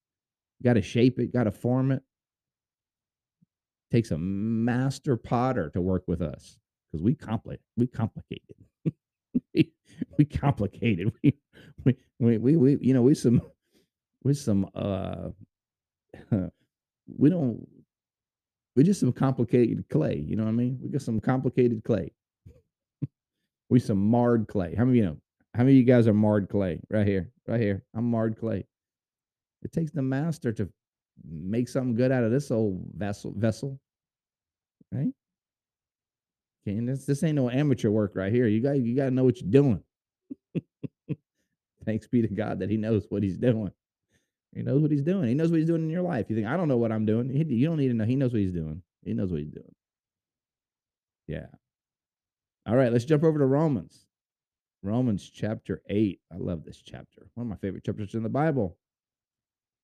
Got 0.65 0.75
to 0.75 0.83
shape 0.83 1.21
it. 1.21 1.33
Got 1.33 1.45
to 1.45 1.53
form 1.53 1.93
it. 1.93 2.03
Takes 3.93 4.11
a 4.11 4.19
master 4.19 5.17
potter 5.17 5.71
to 5.75 5.81
work 5.81 6.03
with 6.09 6.23
us 6.23 6.59
because 6.91 7.05
we 7.05 7.15
complicate. 7.15 7.61
We 7.77 7.87
complicated. 7.87 8.57
we, 9.55 9.73
we 10.19 10.25
complicated. 10.25 11.13
We, 11.85 11.95
we 12.19 12.39
we 12.39 12.57
we 12.57 12.79
you 12.81 12.95
know 12.95 13.03
we 13.03 13.15
some 13.15 13.41
we 14.27 14.35
some 14.35 14.69
uh 14.75 15.29
we 17.17 17.31
don't 17.31 17.67
we 18.75 18.83
just 18.83 19.01
some 19.01 19.13
complicated 19.13 19.89
clay. 19.89 20.17
You 20.17 20.37
know 20.37 20.43
what 20.43 20.51
I 20.51 20.53
mean? 20.53 20.79
We 20.83 20.91
got 20.91 21.01
some 21.01 21.21
complicated 21.21 21.83
clay. 21.85 22.13
we 23.71 23.79
some 23.79 23.99
marred 23.99 24.49
clay. 24.49 24.75
How 24.75 24.85
many 24.85 24.99
you 24.99 25.05
know? 25.05 25.17
How 25.55 25.63
many 25.63 25.73
of 25.73 25.79
you 25.79 25.85
guys 25.85 26.07
are 26.07 26.13
marred 26.13 26.51
clay? 26.51 26.81
Right 26.91 27.07
here, 27.07 27.31
right 27.47 27.61
here. 27.61 27.85
I'm 27.95 28.11
marred 28.11 28.39
clay. 28.39 28.67
It 29.63 29.73
takes 29.73 29.93
the 29.93 30.03
master 30.03 30.53
to 30.53 30.69
make 31.25 31.69
something 31.69 31.95
good 31.95 32.13
out 32.13 32.25
of 32.25 32.31
this 32.31 32.51
old 32.51 32.85
vessel. 32.95 33.33
Vessel, 33.37 33.81
right? 34.93 35.13
Okay, 36.67 36.77
and 36.77 36.89
this 36.89 37.07
this 37.07 37.23
ain't 37.23 37.37
no 37.37 37.49
amateur 37.49 37.91
work 37.91 38.13
right 38.17 38.33
here. 38.33 38.49
You 38.49 38.61
got 38.61 38.73
you 38.73 38.97
got 38.97 39.07
to 39.07 39.11
know 39.13 39.25
what 39.25 39.41
you're 39.41 39.51
doing. 39.51 39.83
Thanks 41.87 42.09
be 42.09 42.21
to 42.23 42.29
God 42.29 42.59
that 42.59 42.69
He 42.69 42.77
knows 42.77 43.07
what 43.09 43.23
He's 43.23 43.39
doing. 43.39 43.71
He 44.55 44.63
knows 44.63 44.81
what 44.81 44.91
he's 44.91 45.03
doing. 45.03 45.29
He 45.29 45.35
knows 45.35 45.51
what 45.51 45.59
he's 45.59 45.67
doing 45.67 45.83
in 45.83 45.91
your 45.91 46.03
life. 46.03 46.27
You 46.29 46.37
think, 46.37 46.49
I 46.49 46.57
don't 46.57 46.69
know 46.69 46.79
what 46.79 46.93
I'm 46.93 47.05
doing. 47.05 47.29
He, 47.29 47.45
you 47.55 47.67
don't 47.67 47.79
need 47.79 47.89
to 47.89 47.95
know. 47.95 48.05
He 48.05 48.17
knows 48.17 48.33
what 48.33 48.41
he's 48.41 48.53
doing. 48.53 48.83
He 49.05 49.13
knows 49.13 49.31
what 49.31 49.41
he's 49.41 49.51
doing. 49.51 49.75
Yeah. 51.27 51.47
All 52.67 52.77
right, 52.77 52.93
let's 52.93 53.05
jump 53.05 53.23
over 53.23 53.39
to 53.39 53.47
Romans. 53.47 54.07
Romans 54.83 55.29
chapter 55.29 55.83
8. 55.89 56.21
I 56.33 56.37
love 56.37 56.65
this 56.65 56.81
chapter. 56.85 57.29
One 57.35 57.47
of 57.47 57.51
my 57.51 57.57
favorite 57.57 57.85
chapters 57.85 58.15
in 58.15 58.23
the 58.23 58.29
Bible. 58.29 58.77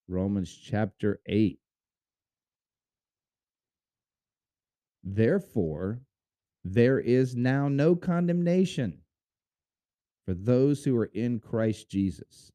Romans 0.09 0.53
chapter 0.55 1.21
8. 1.27 1.59
Therefore, 5.05 6.01
there 6.65 7.01
is 7.01 7.35
now 7.35 7.69
no 7.69 7.97
condemnation 7.97 8.99
for 10.25 10.35
those 10.35 10.85
who 10.85 10.97
are 10.97 11.11
in 11.13 11.41
Christ 11.41 11.91
Jesus. 11.91 12.52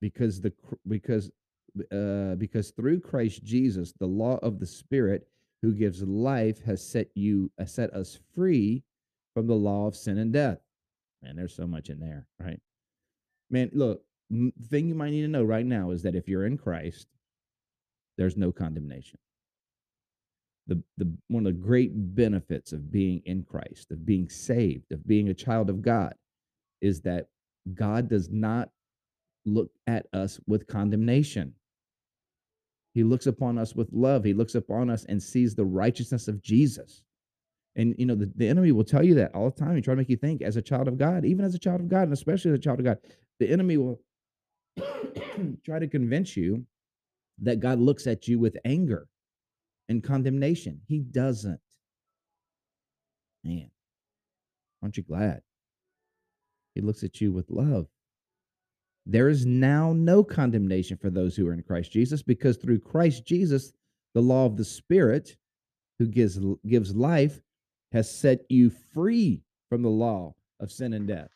Because 0.00 0.40
the 0.40 0.52
because 0.88 1.30
uh, 1.92 2.34
because 2.36 2.70
through 2.70 3.00
Christ 3.00 3.44
Jesus, 3.44 3.92
the 3.98 4.06
law 4.06 4.38
of 4.42 4.58
the 4.58 4.66
Spirit 4.66 5.26
who 5.62 5.72
gives 5.72 6.02
life 6.02 6.62
has 6.64 6.86
set 6.86 7.08
you 7.14 7.50
uh, 7.60 7.64
set 7.64 7.92
us 7.92 8.18
free 8.34 8.82
from 9.34 9.46
the 9.46 9.54
law 9.54 9.86
of 9.86 9.96
sin 9.96 10.18
and 10.18 10.32
death. 10.32 10.58
Man, 11.22 11.36
there's 11.36 11.54
so 11.54 11.66
much 11.66 11.90
in 11.90 12.00
there, 12.00 12.26
right? 12.38 12.60
Man, 13.50 13.70
look, 13.72 14.02
the 14.30 14.52
thing 14.68 14.88
you 14.88 14.94
might 14.94 15.10
need 15.10 15.22
to 15.22 15.28
know 15.28 15.44
right 15.44 15.66
now 15.66 15.90
is 15.90 16.02
that 16.02 16.14
if 16.14 16.28
you're 16.28 16.46
in 16.46 16.56
Christ, 16.56 17.08
there's 18.16 18.36
no 18.36 18.52
condemnation. 18.52 19.18
The, 20.66 20.82
the 20.98 21.12
one 21.28 21.46
of 21.46 21.52
the 21.52 21.60
great 21.60 21.90
benefits 21.94 22.72
of 22.72 22.92
being 22.92 23.22
in 23.24 23.42
Christ, 23.42 23.90
of 23.90 24.06
being 24.06 24.28
saved, 24.28 24.92
of 24.92 25.06
being 25.06 25.28
a 25.28 25.34
child 25.34 25.68
of 25.68 25.82
God, 25.82 26.14
is 26.80 27.00
that 27.02 27.28
God 27.74 28.08
does 28.08 28.30
not 28.30 28.70
look 29.54 29.70
at 29.86 30.06
us 30.12 30.40
with 30.46 30.66
condemnation. 30.66 31.54
He 32.94 33.04
looks 33.04 33.26
upon 33.26 33.58
us 33.58 33.74
with 33.74 33.88
love. 33.92 34.24
He 34.24 34.34
looks 34.34 34.54
upon 34.54 34.90
us 34.90 35.04
and 35.04 35.22
sees 35.22 35.54
the 35.54 35.64
righteousness 35.64 36.28
of 36.28 36.42
Jesus. 36.42 37.02
And 37.76 37.94
you 37.98 38.06
know, 38.06 38.16
the, 38.16 38.30
the 38.34 38.48
enemy 38.48 38.72
will 38.72 38.84
tell 38.84 39.04
you 39.04 39.14
that 39.14 39.34
all 39.34 39.50
the 39.50 39.60
time. 39.60 39.76
He 39.76 39.82
try 39.82 39.94
to 39.94 39.98
make 39.98 40.08
you 40.08 40.16
think 40.16 40.42
as 40.42 40.56
a 40.56 40.62
child 40.62 40.88
of 40.88 40.98
God, 40.98 41.24
even 41.24 41.44
as 41.44 41.54
a 41.54 41.58
child 41.58 41.80
of 41.80 41.88
God, 41.88 42.04
and 42.04 42.12
especially 42.12 42.50
as 42.50 42.58
a 42.58 42.60
child 42.60 42.80
of 42.80 42.84
God, 42.84 42.98
the 43.38 43.50
enemy 43.50 43.76
will 43.76 44.00
try 45.64 45.78
to 45.78 45.86
convince 45.86 46.36
you 46.36 46.64
that 47.42 47.60
God 47.60 47.78
looks 47.78 48.06
at 48.06 48.26
you 48.26 48.38
with 48.38 48.56
anger 48.64 49.06
and 49.88 50.02
condemnation. 50.02 50.80
He 50.86 50.98
doesn't. 50.98 51.60
Man, 53.44 53.70
aren't 54.82 54.96
you 54.96 55.02
glad? 55.04 55.42
He 56.74 56.80
looks 56.80 57.02
at 57.02 57.20
you 57.20 57.32
with 57.32 57.50
love 57.50 57.86
There 59.10 59.28
is 59.28 59.44
now 59.44 59.92
no 59.92 60.22
condemnation 60.22 60.96
for 60.96 61.10
those 61.10 61.34
who 61.34 61.48
are 61.48 61.52
in 61.52 61.64
Christ 61.64 61.90
Jesus, 61.90 62.22
because 62.22 62.56
through 62.56 62.78
Christ 62.78 63.26
Jesus, 63.26 63.72
the 64.14 64.20
law 64.20 64.46
of 64.46 64.56
the 64.56 64.64
Spirit, 64.64 65.36
who 65.98 66.06
gives 66.06 66.38
gives 66.64 66.94
life, 66.94 67.40
has 67.90 68.08
set 68.08 68.44
you 68.48 68.70
free 68.70 69.42
from 69.68 69.82
the 69.82 69.90
law 69.90 70.36
of 70.60 70.70
sin 70.70 70.92
and 70.92 71.08
death. 71.08 71.30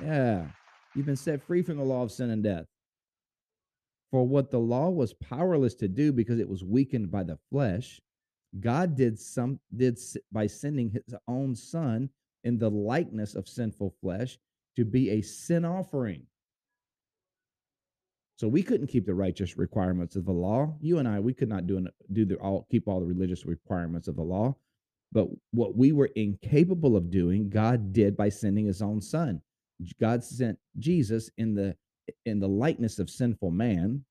Yeah, 0.00 0.46
you've 0.94 1.04
been 1.04 1.14
set 1.14 1.42
free 1.42 1.60
from 1.60 1.76
the 1.76 1.84
law 1.84 2.02
of 2.02 2.10
sin 2.10 2.30
and 2.30 2.42
death. 2.42 2.64
For 4.10 4.26
what 4.26 4.50
the 4.50 4.58
law 4.58 4.88
was 4.88 5.12
powerless 5.12 5.74
to 5.74 5.88
do 5.88 6.10
because 6.10 6.40
it 6.40 6.48
was 6.48 6.64
weakened 6.64 7.10
by 7.10 7.22
the 7.22 7.38
flesh, 7.50 8.00
God 8.60 8.96
did 8.96 9.18
some 9.18 9.60
did 9.76 10.00
by 10.32 10.46
sending 10.46 10.88
his 10.88 11.14
own 11.28 11.54
son 11.54 12.08
in 12.44 12.56
the 12.56 12.70
likeness 12.70 13.34
of 13.34 13.46
sinful 13.46 13.94
flesh 14.00 14.38
to 14.76 14.86
be 14.86 15.10
a 15.10 15.20
sin 15.20 15.66
offering. 15.66 16.26
So 18.38 18.46
we 18.46 18.62
couldn't 18.62 18.86
keep 18.86 19.04
the 19.04 19.14
righteous 19.14 19.58
requirements 19.58 20.14
of 20.14 20.24
the 20.24 20.32
law. 20.32 20.72
You 20.80 20.98
and 20.98 21.08
I, 21.08 21.18
we 21.18 21.34
could 21.34 21.48
not 21.48 21.66
do 21.66 21.84
do 22.12 22.24
the 22.24 22.36
all 22.36 22.68
keep 22.70 22.86
all 22.86 23.00
the 23.00 23.06
religious 23.06 23.44
requirements 23.44 24.06
of 24.06 24.14
the 24.14 24.22
law. 24.22 24.54
But 25.10 25.26
what 25.50 25.76
we 25.76 25.90
were 25.90 26.10
incapable 26.14 26.96
of 26.96 27.10
doing, 27.10 27.50
God 27.50 27.92
did 27.92 28.16
by 28.16 28.28
sending 28.28 28.66
his 28.66 28.80
own 28.80 29.00
son. 29.00 29.42
God 30.00 30.22
sent 30.22 30.56
Jesus 30.78 31.30
in 31.36 31.54
the 31.54 31.74
in 32.24 32.38
the 32.38 32.48
likeness 32.48 33.00
of 33.00 33.10
sinful 33.10 33.50
man. 33.50 34.04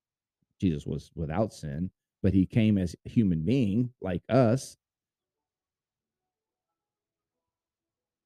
Jesus 0.59 0.85
was 0.85 1.09
without 1.15 1.53
sin, 1.53 1.89
but 2.21 2.33
he 2.33 2.45
came 2.45 2.77
as 2.77 2.97
a 3.05 3.09
human 3.09 3.45
being 3.45 3.91
like 4.01 4.23
us. 4.27 4.75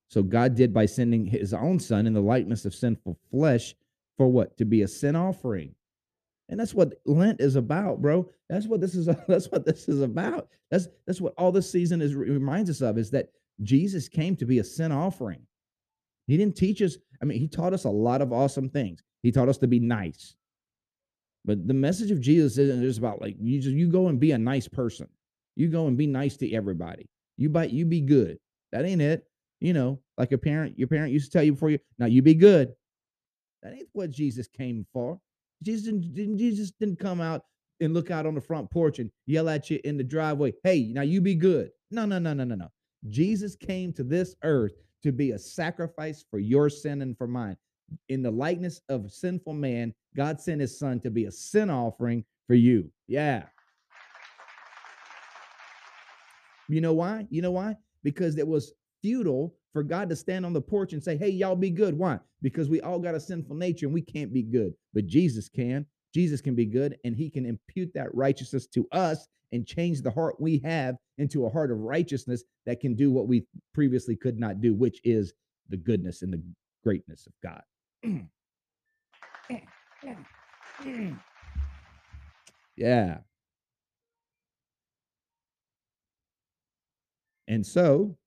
So 0.10 0.24
God 0.24 0.56
did 0.56 0.74
by 0.74 0.88
sending 0.88 1.28
his 1.28 1.54
own 1.54 1.80
son 1.80 2.08
in 2.08 2.14
the 2.14 2.22
likeness 2.22 2.66
of 2.66 2.74
sinful 2.74 3.20
flesh 3.30 3.76
for 4.18 4.28
what? 4.28 4.58
To 4.58 4.66
be 4.66 4.82
a 4.82 4.88
sin 4.88 5.16
offering. 5.16 5.76
And 6.52 6.60
that's 6.60 6.74
what 6.74 6.94
Lent 7.06 7.40
is 7.40 7.56
about, 7.56 8.02
bro. 8.02 8.30
That's 8.50 8.68
what 8.68 8.82
this 8.82 8.94
is 8.94 9.06
that's 9.28 9.48
what 9.48 9.66
this 9.66 9.88
is 9.88 10.02
about. 10.02 10.50
That's 10.70 10.88
that's 11.08 11.22
what 11.22 11.34
all 11.38 11.52
this 11.52 11.72
season 11.72 12.02
is 12.02 12.14
reminds 12.14 12.70
us 12.70 12.82
of 12.82 12.98
is 12.98 13.10
that 13.12 13.30
Jesus 13.64 14.08
came 14.10 14.36
to 14.36 14.46
be 14.46 14.60
a 14.60 14.64
sin 14.64 14.92
offering. 14.92 15.42
He 16.28 16.38
didn't 16.38 16.56
teach 16.56 16.82
us, 16.82 16.98
I 17.22 17.26
mean, 17.26 17.40
he 17.40 17.48
taught 17.48 17.74
us 17.74 17.86
a 17.86 17.90
lot 17.90 18.22
of 18.22 18.32
awesome 18.32 18.70
things. 18.70 19.02
He 19.24 19.32
taught 19.32 19.50
us 19.50 19.58
to 19.60 19.68
be 19.68 19.80
nice. 19.80 20.36
But 21.46 21.68
the 21.68 21.74
message 21.74 22.12
of 22.12 22.22
Jesus 22.22 22.58
isn't 22.58 22.82
just 22.84 23.00
about 23.00 23.22
like 23.22 23.36
you 23.40 23.60
just 23.60 23.76
you 23.76 23.90
go 23.90 24.08
and 24.08 24.20
be 24.20 24.32
a 24.32 24.38
nice 24.38 24.68
person. 24.68 25.08
You 25.56 25.70
go 25.70 25.88
and 25.88 25.98
be 25.98 26.08
nice 26.08 26.38
to 26.38 26.54
everybody. 26.54 27.10
You 27.38 27.50
bite, 27.50 27.72
you 27.72 27.86
be 27.86 28.02
good. 28.02 28.38
That 28.72 28.86
ain't 28.86 29.02
it. 29.02 29.26
You 29.60 29.74
know, 29.74 30.00
like 30.18 30.32
a 30.32 30.38
parent, 30.38 30.78
your 30.78 30.88
parent 30.88 31.14
used 31.14 31.32
to 31.32 31.38
tell 31.38 31.44
you 31.44 31.54
before 31.54 31.70
you 31.70 31.80
now 31.98 32.08
you 32.08 32.22
be 32.22 32.34
good. 32.34 32.74
That 33.64 33.74
ain't 33.74 33.90
what 33.94 34.10
Jesus 34.10 34.48
came 34.48 34.86
for. 34.92 35.20
Jesus 35.64 35.86
didn't, 35.86 36.38
Jesus 36.38 36.72
didn't 36.72 37.00
come 37.00 37.22
out 37.22 37.44
and 37.80 37.94
look 37.94 38.12
out 38.12 38.26
on 38.26 38.36
the 38.36 38.42
front 38.42 38.70
porch 38.70 39.00
and 39.00 39.10
yell 39.26 39.50
at 39.50 39.70
you 39.70 39.80
in 39.84 39.98
the 39.98 40.04
driveway, 40.04 40.54
hey, 40.64 40.92
now 40.94 41.02
you 41.02 41.22
be 41.22 41.36
good. 41.36 41.72
No, 41.90 42.06
no, 42.06 42.20
no, 42.20 42.34
no, 42.34 42.44
no, 42.44 42.56
no. 42.56 42.68
Jesus 43.10 43.56
came 43.56 43.92
to 43.94 44.04
this 44.04 44.36
earth 44.44 44.74
to 45.04 45.12
be 45.12 45.32
a 45.32 45.40
sacrifice 45.40 46.24
for 46.30 46.38
your 46.40 46.70
sin 46.70 47.02
and 47.02 47.18
for 47.18 47.28
mine 47.28 47.58
in 48.10 48.22
the 48.22 48.32
likeness 48.32 48.82
of 48.90 49.12
sinful 49.12 49.54
man, 49.54 49.94
God 50.16 50.40
sent 50.40 50.62
his 50.62 50.78
son 50.78 51.00
to 51.02 51.10
be 51.10 51.26
a 51.26 51.32
sin 51.32 51.70
offering 51.70 52.24
for 52.48 52.56
you. 52.56 52.90
Yeah. 53.08 53.44
You 56.70 56.82
know 56.82 56.94
why? 56.94 57.28
You 57.30 57.42
know 57.42 57.52
why? 57.52 57.76
Because 58.04 58.38
it 58.38 58.48
was 58.48 58.74
futile 59.02 59.56
for 59.74 59.84
God 59.84 60.10
to 60.10 60.16
stand 60.16 60.46
on 60.46 60.54
the 60.54 60.62
porch 60.62 60.94
and 60.94 61.04
say, 61.04 61.18
Hey, 61.18 61.30
y'all 61.30 61.56
be 61.56 61.70
good. 61.70 61.98
Why? 61.98 62.20
Because 62.42 62.70
we 62.70 62.82
all 62.82 63.00
got 63.00 63.16
a 63.16 63.20
sinful 63.20 63.56
nature 63.56 63.86
and 63.86 63.94
we 63.94 64.02
can't 64.02 64.34
be 64.34 64.44
good, 64.44 64.74
but 64.94 65.08
Jesus 65.08 65.50
can. 65.50 65.86
Jesus 66.14 66.42
can 66.42 66.56
be 66.56 66.66
good 66.66 66.98
and 67.06 67.16
he 67.16 67.30
can 67.30 67.46
impute 67.46 67.94
that 67.94 68.14
righteousness 68.14 68.68
to 68.68 68.86
us 68.92 69.28
and 69.54 69.66
change 69.66 70.02
the 70.02 70.12
heart 70.12 70.40
we 70.40 70.60
have 70.60 70.96
into 71.18 71.46
a 71.46 71.50
heart 71.50 71.72
of 71.72 71.80
righteousness 71.80 72.44
that 72.66 72.80
can 72.80 72.96
do 72.96 73.12
what 73.12 73.28
we 73.28 73.46
previously 73.74 74.16
could 74.16 74.40
not 74.40 74.62
do, 74.62 74.74
which 74.74 75.00
is 75.04 75.34
the 75.70 75.78
goodness 75.78 76.22
and 76.22 76.34
the 76.34 76.42
greatness 76.84 77.28
of 77.28 77.34
God. 77.42 77.62
yeah. 82.76 83.18
And 87.48 87.66
so 87.66 88.18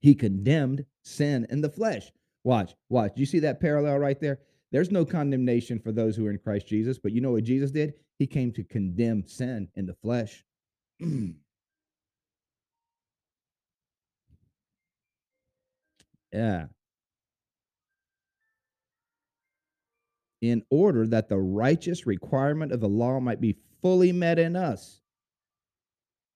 he 0.00 0.14
condemned 0.14 0.84
sin 1.02 1.46
in 1.50 1.60
the 1.60 1.70
flesh. 1.70 2.10
Watch, 2.44 2.74
watch. 2.88 3.12
You 3.16 3.26
see 3.26 3.40
that 3.40 3.60
parallel 3.60 3.98
right 3.98 4.20
there? 4.20 4.40
There's 4.70 4.90
no 4.90 5.04
condemnation 5.04 5.78
for 5.78 5.92
those 5.92 6.16
who 6.16 6.26
are 6.26 6.30
in 6.30 6.38
Christ 6.38 6.66
Jesus, 6.68 6.98
but 6.98 7.12
you 7.12 7.20
know 7.20 7.32
what 7.32 7.44
Jesus 7.44 7.70
did? 7.70 7.94
He 8.18 8.26
came 8.26 8.52
to 8.52 8.64
condemn 8.64 9.26
sin 9.26 9.68
in 9.76 9.86
the 9.86 9.94
flesh. 9.94 10.44
yeah. 16.32 16.66
in 20.40 20.62
order 20.70 21.06
that 21.06 21.28
the 21.28 21.38
righteous 21.38 22.06
requirement 22.06 22.72
of 22.72 22.80
the 22.80 22.88
law 22.88 23.20
might 23.20 23.40
be 23.40 23.56
fully 23.82 24.12
met 24.12 24.38
in 24.38 24.56
us, 24.56 25.00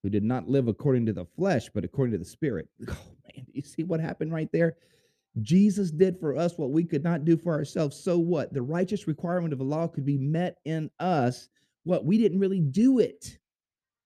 who 0.02 0.10
did 0.10 0.24
not 0.24 0.48
live 0.48 0.68
according 0.68 1.06
to 1.06 1.12
the 1.12 1.24
flesh, 1.24 1.68
but 1.72 1.84
according 1.84 2.12
to 2.12 2.18
the 2.18 2.24
Spirit. 2.24 2.68
Oh, 2.88 3.36
man, 3.36 3.46
you 3.52 3.62
see 3.62 3.84
what 3.84 4.00
happened 4.00 4.32
right 4.32 4.50
there? 4.52 4.76
Jesus 5.40 5.90
did 5.90 6.18
for 6.18 6.36
us 6.36 6.58
what 6.58 6.72
we 6.72 6.84
could 6.84 7.02
not 7.02 7.24
do 7.24 7.36
for 7.36 7.52
ourselves. 7.52 7.96
So 7.96 8.18
what? 8.18 8.52
The 8.52 8.60
righteous 8.60 9.06
requirement 9.06 9.52
of 9.52 9.58
the 9.58 9.64
law 9.64 9.86
could 9.86 10.04
be 10.04 10.18
met 10.18 10.58
in 10.64 10.90
us. 11.00 11.48
What? 11.84 12.04
We 12.04 12.18
didn't 12.18 12.40
really 12.40 12.60
do 12.60 12.98
it, 12.98 13.38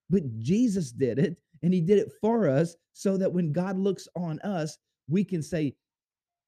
but 0.09 0.38
Jesus 0.38 0.92
did 0.92 1.18
it, 1.18 1.37
and 1.62 1.74
He 1.74 1.80
did 1.80 1.98
it 1.98 2.12
for 2.20 2.48
us 2.48 2.76
so 2.92 3.16
that 3.16 3.32
when 3.32 3.52
God 3.52 3.78
looks 3.78 4.06
on 4.14 4.38
us, 4.40 4.78
we 5.09 5.24
can 5.24 5.42
say, 5.42 5.74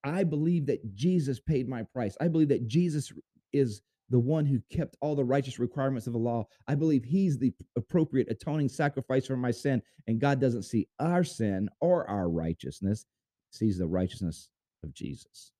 I 0.04 0.24
believe 0.24 0.66
that 0.66 0.94
Jesus 0.94 1.40
paid 1.40 1.68
my 1.68 1.82
price. 1.82 2.16
I 2.20 2.28
believe 2.28 2.48
that 2.48 2.68
Jesus 2.68 3.12
is 3.52 3.82
the 4.10 4.18
one 4.18 4.46
who 4.46 4.60
kept 4.70 4.96
all 5.00 5.14
the 5.14 5.24
righteous 5.24 5.58
requirements 5.58 6.06
of 6.06 6.12
the 6.12 6.18
law. 6.18 6.46
I 6.66 6.74
believe 6.74 7.04
he's 7.04 7.38
the 7.38 7.52
appropriate 7.76 8.30
atoning 8.30 8.68
sacrifice 8.68 9.26
for 9.26 9.36
my 9.36 9.50
sin. 9.50 9.82
And 10.06 10.20
God 10.20 10.40
doesn't 10.40 10.62
see 10.62 10.88
our 10.98 11.24
sin 11.24 11.68
or 11.80 12.08
our 12.08 12.28
righteousness, 12.28 13.06
sees 13.50 13.78
the 13.78 13.86
righteousness 13.86 14.48
of 14.82 14.94
Jesus. 14.94 15.52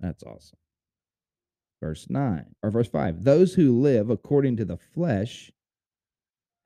That's 0.00 0.22
awesome. 0.22 0.58
Verse 1.80 2.06
9 2.10 2.44
or 2.62 2.70
verse 2.70 2.88
5 2.88 3.24
Those 3.24 3.54
who 3.54 3.80
live 3.80 4.10
according 4.10 4.56
to 4.58 4.64
the 4.64 4.76
flesh 4.76 5.50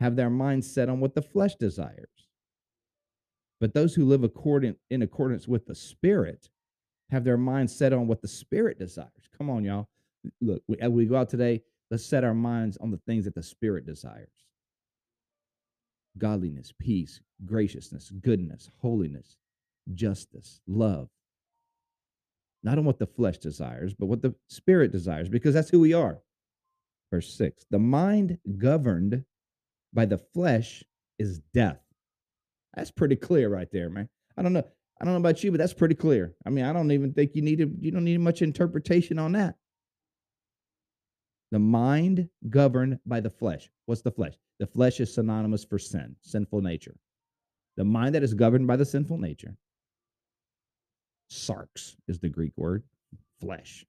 have 0.00 0.16
their 0.16 0.30
minds 0.30 0.72
set 0.72 0.88
on 0.88 1.00
what 1.00 1.14
the 1.14 1.22
flesh 1.22 1.54
desires. 1.54 2.08
But 3.60 3.74
those 3.74 3.94
who 3.94 4.04
live 4.04 4.24
according 4.24 4.74
in 4.90 5.02
accordance 5.02 5.46
with 5.46 5.66
the 5.66 5.74
spirit 5.74 6.48
have 7.10 7.22
their 7.22 7.36
minds 7.36 7.76
set 7.76 7.92
on 7.92 8.08
what 8.08 8.20
the 8.20 8.28
spirit 8.28 8.78
desires. 8.78 9.28
Come 9.38 9.48
on, 9.48 9.62
y'all. 9.62 9.88
Look, 10.40 10.62
we, 10.68 10.76
as 10.78 10.90
we 10.90 11.06
go 11.06 11.16
out 11.16 11.28
today, 11.28 11.62
let's 11.90 12.04
set 12.04 12.24
our 12.24 12.34
minds 12.34 12.76
on 12.78 12.90
the 12.90 13.00
things 13.06 13.24
that 13.24 13.34
the 13.34 13.42
spirit 13.42 13.86
desires 13.86 14.28
godliness, 16.18 16.72
peace, 16.78 17.20
graciousness, 17.46 18.10
goodness, 18.20 18.70
holiness, 18.82 19.38
justice, 19.94 20.60
love. 20.66 21.08
Not 22.62 22.78
on 22.78 22.84
what 22.84 22.98
the 22.98 23.06
flesh 23.06 23.38
desires, 23.38 23.94
but 23.94 24.06
what 24.06 24.20
the 24.20 24.34
spirit 24.48 24.92
desires, 24.92 25.28
because 25.28 25.54
that's 25.54 25.70
who 25.70 25.80
we 25.80 25.94
are. 25.94 26.18
Verse 27.10 27.32
six 27.34 27.64
the 27.70 27.78
mind 27.78 28.38
governed 28.58 29.24
by 29.92 30.06
the 30.06 30.18
flesh 30.18 30.82
is 31.18 31.40
death. 31.52 31.80
That's 32.74 32.90
pretty 32.90 33.16
clear 33.16 33.48
right 33.48 33.68
there, 33.70 33.90
man. 33.90 34.08
I 34.36 34.42
don't 34.42 34.52
know. 34.52 34.64
I 35.00 35.04
don't 35.04 35.14
know 35.14 35.20
about 35.20 35.42
you, 35.42 35.50
but 35.50 35.58
that's 35.58 35.74
pretty 35.74 35.96
clear. 35.96 36.34
I 36.46 36.50
mean, 36.50 36.64
I 36.64 36.72
don't 36.72 36.92
even 36.92 37.12
think 37.12 37.32
you 37.34 37.42
need 37.42 37.58
to, 37.58 37.70
you 37.80 37.90
don't 37.90 38.04
need 38.04 38.20
much 38.20 38.40
interpretation 38.40 39.18
on 39.18 39.32
that. 39.32 39.56
The 41.52 41.58
mind 41.58 42.30
governed 42.48 42.98
by 43.04 43.20
the 43.20 43.30
flesh. 43.30 43.70
What's 43.84 44.00
the 44.00 44.10
flesh? 44.10 44.32
The 44.58 44.66
flesh 44.66 45.00
is 45.00 45.14
synonymous 45.14 45.64
for 45.64 45.78
sin, 45.78 46.16
sinful 46.22 46.62
nature. 46.62 46.96
The 47.76 47.84
mind 47.84 48.14
that 48.14 48.22
is 48.22 48.32
governed 48.32 48.66
by 48.66 48.76
the 48.76 48.86
sinful 48.86 49.18
nature. 49.18 49.54
Sarx 51.30 51.94
is 52.08 52.18
the 52.18 52.30
Greek 52.30 52.52
word, 52.56 52.84
flesh. 53.38 53.84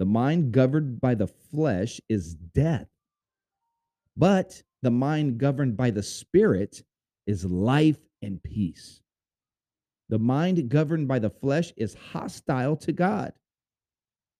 The 0.00 0.04
mind 0.04 0.50
governed 0.50 1.00
by 1.00 1.14
the 1.14 1.28
flesh 1.28 2.00
is 2.08 2.34
death, 2.34 2.88
but 4.16 4.62
the 4.82 4.90
mind 4.90 5.38
governed 5.38 5.76
by 5.76 5.90
the 5.90 6.02
spirit 6.02 6.82
is 7.28 7.44
life 7.44 8.00
and 8.20 8.42
peace. 8.42 9.00
The 10.08 10.18
mind 10.18 10.68
governed 10.68 11.06
by 11.06 11.20
the 11.20 11.30
flesh 11.30 11.72
is 11.76 11.96
hostile 12.12 12.76
to 12.78 12.92
God. 12.92 13.32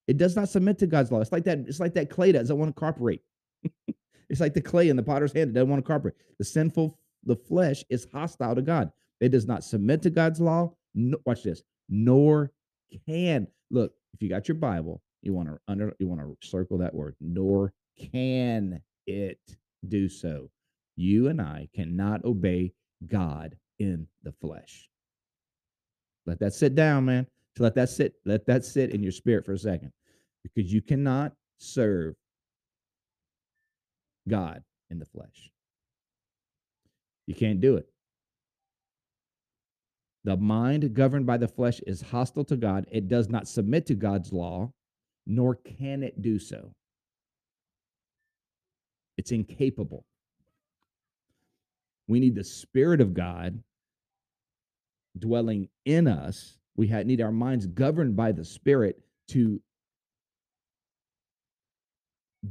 It 0.08 0.16
does 0.16 0.36
not 0.36 0.48
submit 0.48 0.78
to 0.78 0.86
God's 0.86 1.10
law. 1.10 1.20
It's 1.20 1.32
like 1.32 1.44
that, 1.44 1.58
it's 1.66 1.80
like 1.80 1.94
that 1.94 2.10
clay 2.10 2.32
that 2.32 2.40
doesn't 2.40 2.58
want 2.58 2.74
to 2.74 2.78
cooperate. 2.78 3.22
it's 4.28 4.40
like 4.40 4.54
the 4.54 4.60
clay 4.60 4.88
in 4.88 4.96
the 4.96 5.02
potter's 5.02 5.32
hand 5.32 5.50
that 5.50 5.54
doesn't 5.54 5.68
want 5.70 5.84
to 5.84 5.86
cooperate. 5.86 6.14
The 6.38 6.44
sinful, 6.44 6.98
the 7.24 7.36
flesh 7.36 7.84
is 7.90 8.06
hostile 8.12 8.54
to 8.54 8.62
God. 8.62 8.90
It 9.20 9.30
does 9.30 9.46
not 9.46 9.64
submit 9.64 10.02
to 10.02 10.10
God's 10.10 10.40
law. 10.40 10.74
No, 10.94 11.18
watch 11.24 11.42
this. 11.42 11.62
Nor 11.88 12.52
can. 13.06 13.48
Look, 13.70 13.92
if 14.14 14.22
you 14.22 14.28
got 14.28 14.48
your 14.48 14.56
Bible, 14.56 15.02
you 15.22 15.32
want 15.32 15.48
to 15.48 15.58
under 15.68 15.94
you 15.98 16.06
want 16.06 16.20
to 16.20 16.36
circle 16.46 16.78
that 16.78 16.94
word, 16.94 17.16
nor 17.20 17.72
can 18.12 18.80
it 19.06 19.40
do 19.88 20.08
so. 20.08 20.50
You 20.96 21.28
and 21.28 21.40
I 21.40 21.68
cannot 21.74 22.24
obey 22.24 22.72
God 23.06 23.56
in 23.78 24.06
the 24.22 24.32
flesh. 24.32 24.88
Let 26.26 26.40
that 26.40 26.54
sit 26.54 26.74
down, 26.74 27.04
man. 27.04 27.26
So 27.56 27.64
let 27.64 27.74
that 27.76 27.88
sit, 27.88 28.14
let 28.24 28.46
that 28.46 28.64
sit 28.64 28.90
in 28.90 29.02
your 29.02 29.12
spirit 29.12 29.44
for 29.44 29.52
a 29.52 29.58
second. 29.58 29.92
Because 30.42 30.72
you 30.72 30.82
cannot 30.82 31.32
serve 31.58 32.14
God 34.28 34.62
in 34.90 34.98
the 34.98 35.06
flesh. 35.06 35.50
You 37.26 37.34
can't 37.34 37.60
do 37.60 37.76
it. 37.76 37.88
The 40.24 40.36
mind 40.36 40.92
governed 40.92 41.26
by 41.26 41.36
the 41.36 41.48
flesh 41.48 41.80
is 41.86 42.00
hostile 42.02 42.44
to 42.46 42.56
God. 42.56 42.86
It 42.90 43.08
does 43.08 43.28
not 43.28 43.48
submit 43.48 43.86
to 43.86 43.94
God's 43.94 44.32
law, 44.32 44.72
nor 45.26 45.54
can 45.54 46.02
it 46.02 46.20
do 46.20 46.38
so. 46.38 46.72
It's 49.16 49.32
incapable. 49.32 50.04
We 52.08 52.20
need 52.20 52.34
the 52.34 52.44
Spirit 52.44 53.00
of 53.00 53.14
God 53.14 53.62
dwelling 55.18 55.68
in 55.84 56.06
us. 56.06 56.58
We 56.76 56.88
need 56.88 57.20
our 57.20 57.32
minds 57.32 57.66
governed 57.66 58.16
by 58.16 58.32
the 58.32 58.44
Spirit 58.44 59.00
to 59.28 59.60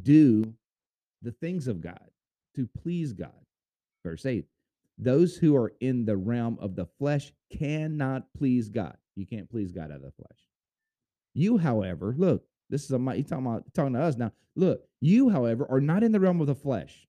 do 0.02 0.54
the 1.22 1.32
things 1.32 1.68
of 1.68 1.82
God, 1.82 2.10
to 2.56 2.68
please 2.82 3.14
God. 3.14 3.32
Verse 4.04 4.26
8 4.26 4.46
those 4.98 5.36
who 5.36 5.56
are 5.56 5.74
in 5.80 6.06
the 6.06 6.16
realm 6.16 6.58
of 6.62 6.76
the 6.76 6.86
flesh 6.86 7.34
cannot 7.52 8.28
please 8.38 8.70
God. 8.70 8.98
You 9.16 9.26
can't 9.26 9.50
please 9.50 9.72
God 9.72 9.92
out 9.92 9.98
of 9.98 10.02
the 10.02 10.12
flesh. 10.12 10.40
You, 11.34 11.58
however, 11.58 12.16
look, 12.18 12.46
this 12.70 12.86
is 12.86 12.92
a 12.92 13.14
he's 13.14 13.28
talking 13.28 13.46
about 13.46 13.74
talking 13.74 13.94
to 13.94 14.02
us 14.02 14.16
now. 14.16 14.32
Look, 14.56 14.84
you, 15.02 15.30
however, 15.30 15.68
are 15.70 15.82
not 15.82 16.04
in 16.04 16.12
the 16.12 16.20
realm 16.20 16.40
of 16.40 16.48
the 16.48 16.56
flesh, 16.56 17.08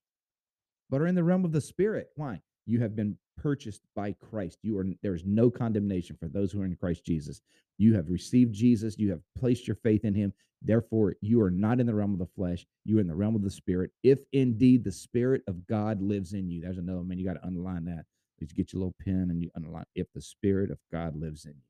but 0.90 1.00
are 1.00 1.06
in 1.06 1.14
the 1.14 1.24
realm 1.24 1.44
of 1.44 1.52
the 1.52 1.60
spirit. 1.60 2.10
Why? 2.16 2.42
You 2.66 2.80
have 2.80 2.96
been 2.96 3.18
purchased 3.36 3.82
by 3.94 4.12
Christ. 4.12 4.58
You 4.62 4.78
are 4.78 4.86
there 5.02 5.14
is 5.14 5.24
no 5.24 5.50
condemnation 5.50 6.16
for 6.18 6.28
those 6.28 6.52
who 6.52 6.60
are 6.62 6.66
in 6.66 6.76
Christ 6.76 7.04
Jesus. 7.04 7.40
You 7.78 7.94
have 7.94 8.10
received 8.10 8.54
Jesus, 8.54 8.98
you 8.98 9.10
have 9.10 9.20
placed 9.38 9.66
your 9.66 9.76
faith 9.76 10.04
in 10.04 10.14
him. 10.14 10.32
Therefore, 10.62 11.14
you 11.20 11.40
are 11.42 11.50
not 11.50 11.80
in 11.80 11.86
the 11.86 11.94
realm 11.94 12.12
of 12.12 12.18
the 12.18 12.26
flesh, 12.26 12.66
you 12.84 12.98
are 12.98 13.00
in 13.00 13.06
the 13.06 13.14
realm 13.14 13.34
of 13.36 13.42
the 13.42 13.50
spirit. 13.50 13.90
If 14.02 14.20
indeed 14.32 14.84
the 14.84 14.92
spirit 14.92 15.42
of 15.46 15.66
God 15.66 16.00
lives 16.00 16.32
in 16.32 16.48
you. 16.48 16.62
There's 16.62 16.78
another 16.78 17.02
man, 17.02 17.18
you 17.18 17.26
got 17.26 17.34
to 17.34 17.46
underline 17.46 17.84
that. 17.86 18.04
You 18.38 18.46
get 18.48 18.72
your 18.72 18.80
little 18.80 18.94
pen 19.02 19.28
and 19.30 19.40
you 19.40 19.50
underline 19.56 19.84
if 19.94 20.06
the 20.12 20.20
spirit 20.20 20.70
of 20.70 20.78
God 20.92 21.16
lives 21.16 21.44
in 21.44 21.52
you. 21.52 21.62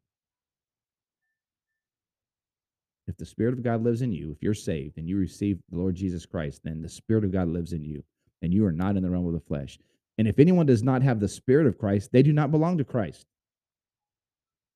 If 3.09 3.16
the 3.16 3.26
spirit 3.26 3.55
of 3.55 3.62
God 3.62 3.85
lives 3.85 4.02
in 4.02 4.12
you, 4.12 4.33
if 4.33 4.42
you're 4.42 4.55
saved 4.55 4.98
and 4.98 5.09
you 5.09 5.16
receive 5.16 5.59
the 5.70 5.79
Lord 5.79 5.94
Jesus 5.94 6.26
Christ, 6.26 6.62
then 6.64 6.83
the 6.83 6.88
spirit 6.88 7.24
of 7.24 7.33
God 7.33 7.48
lives 7.48 7.72
in 7.72 7.85
you 7.85 8.02
and 8.42 8.52
you 8.52 8.64
are 8.66 8.72
not 8.72 8.96
in 8.96 9.02
the 9.02 9.11
realm 9.11 9.26
of 9.26 9.33
the 9.33 9.40
flesh. 9.40 9.79
And 10.18 10.26
if 10.26 10.38
anyone 10.38 10.66
does 10.66 10.83
not 10.83 11.02
have 11.02 11.20
the 11.20 11.29
Spirit 11.29 11.66
of 11.66 11.79
Christ, 11.79 12.11
they 12.12 12.22
do 12.22 12.33
not 12.33 12.50
belong 12.50 12.79
to 12.79 12.85
Christ. 12.85 13.26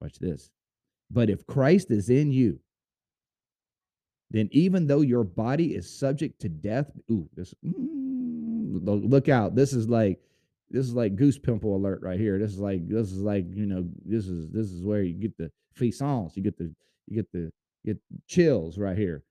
Watch 0.01 0.19
this. 0.19 0.51
But 1.11 1.31
if 1.31 1.47
Christ 1.47 1.91
is 1.91 2.11
in 2.11 2.31
you, 2.31 2.61
then 4.31 4.49
even 4.53 4.87
though 4.87 5.01
your 5.01 5.25
body 5.25 5.75
is 5.75 5.91
subject 5.91 6.41
to 6.43 6.49
death, 6.49 6.91
ooh, 7.11 7.29
this 7.35 7.53
mm, 7.65 8.81
look 8.85 9.29
out. 9.29 9.55
This 9.55 9.73
is 9.73 9.89
like 9.89 10.21
this 10.71 10.87
is 10.87 10.95
like 10.95 11.17
goose 11.17 11.39
pimple 11.39 11.77
alert 11.77 12.01
right 12.03 12.21
here. 12.21 12.39
This 12.39 12.53
is 12.53 12.61
like 12.61 12.89
this 12.89 13.11
is 13.11 13.21
like, 13.21 13.45
you 13.53 13.67
know, 13.67 13.89
this 14.05 14.27
is 14.27 14.49
this 14.51 14.71
is 14.71 14.85
where 14.85 15.03
you 15.03 15.15
get 15.15 15.37
the 15.37 15.51
frissons, 15.77 16.37
you 16.37 16.43
get 16.43 16.57
the 16.57 16.73
you 17.09 17.17
get 17.17 17.33
the 17.33 17.51
you 17.83 17.95
get 17.95 17.99
chills 18.29 18.79
right 18.79 18.97
here. 18.97 19.25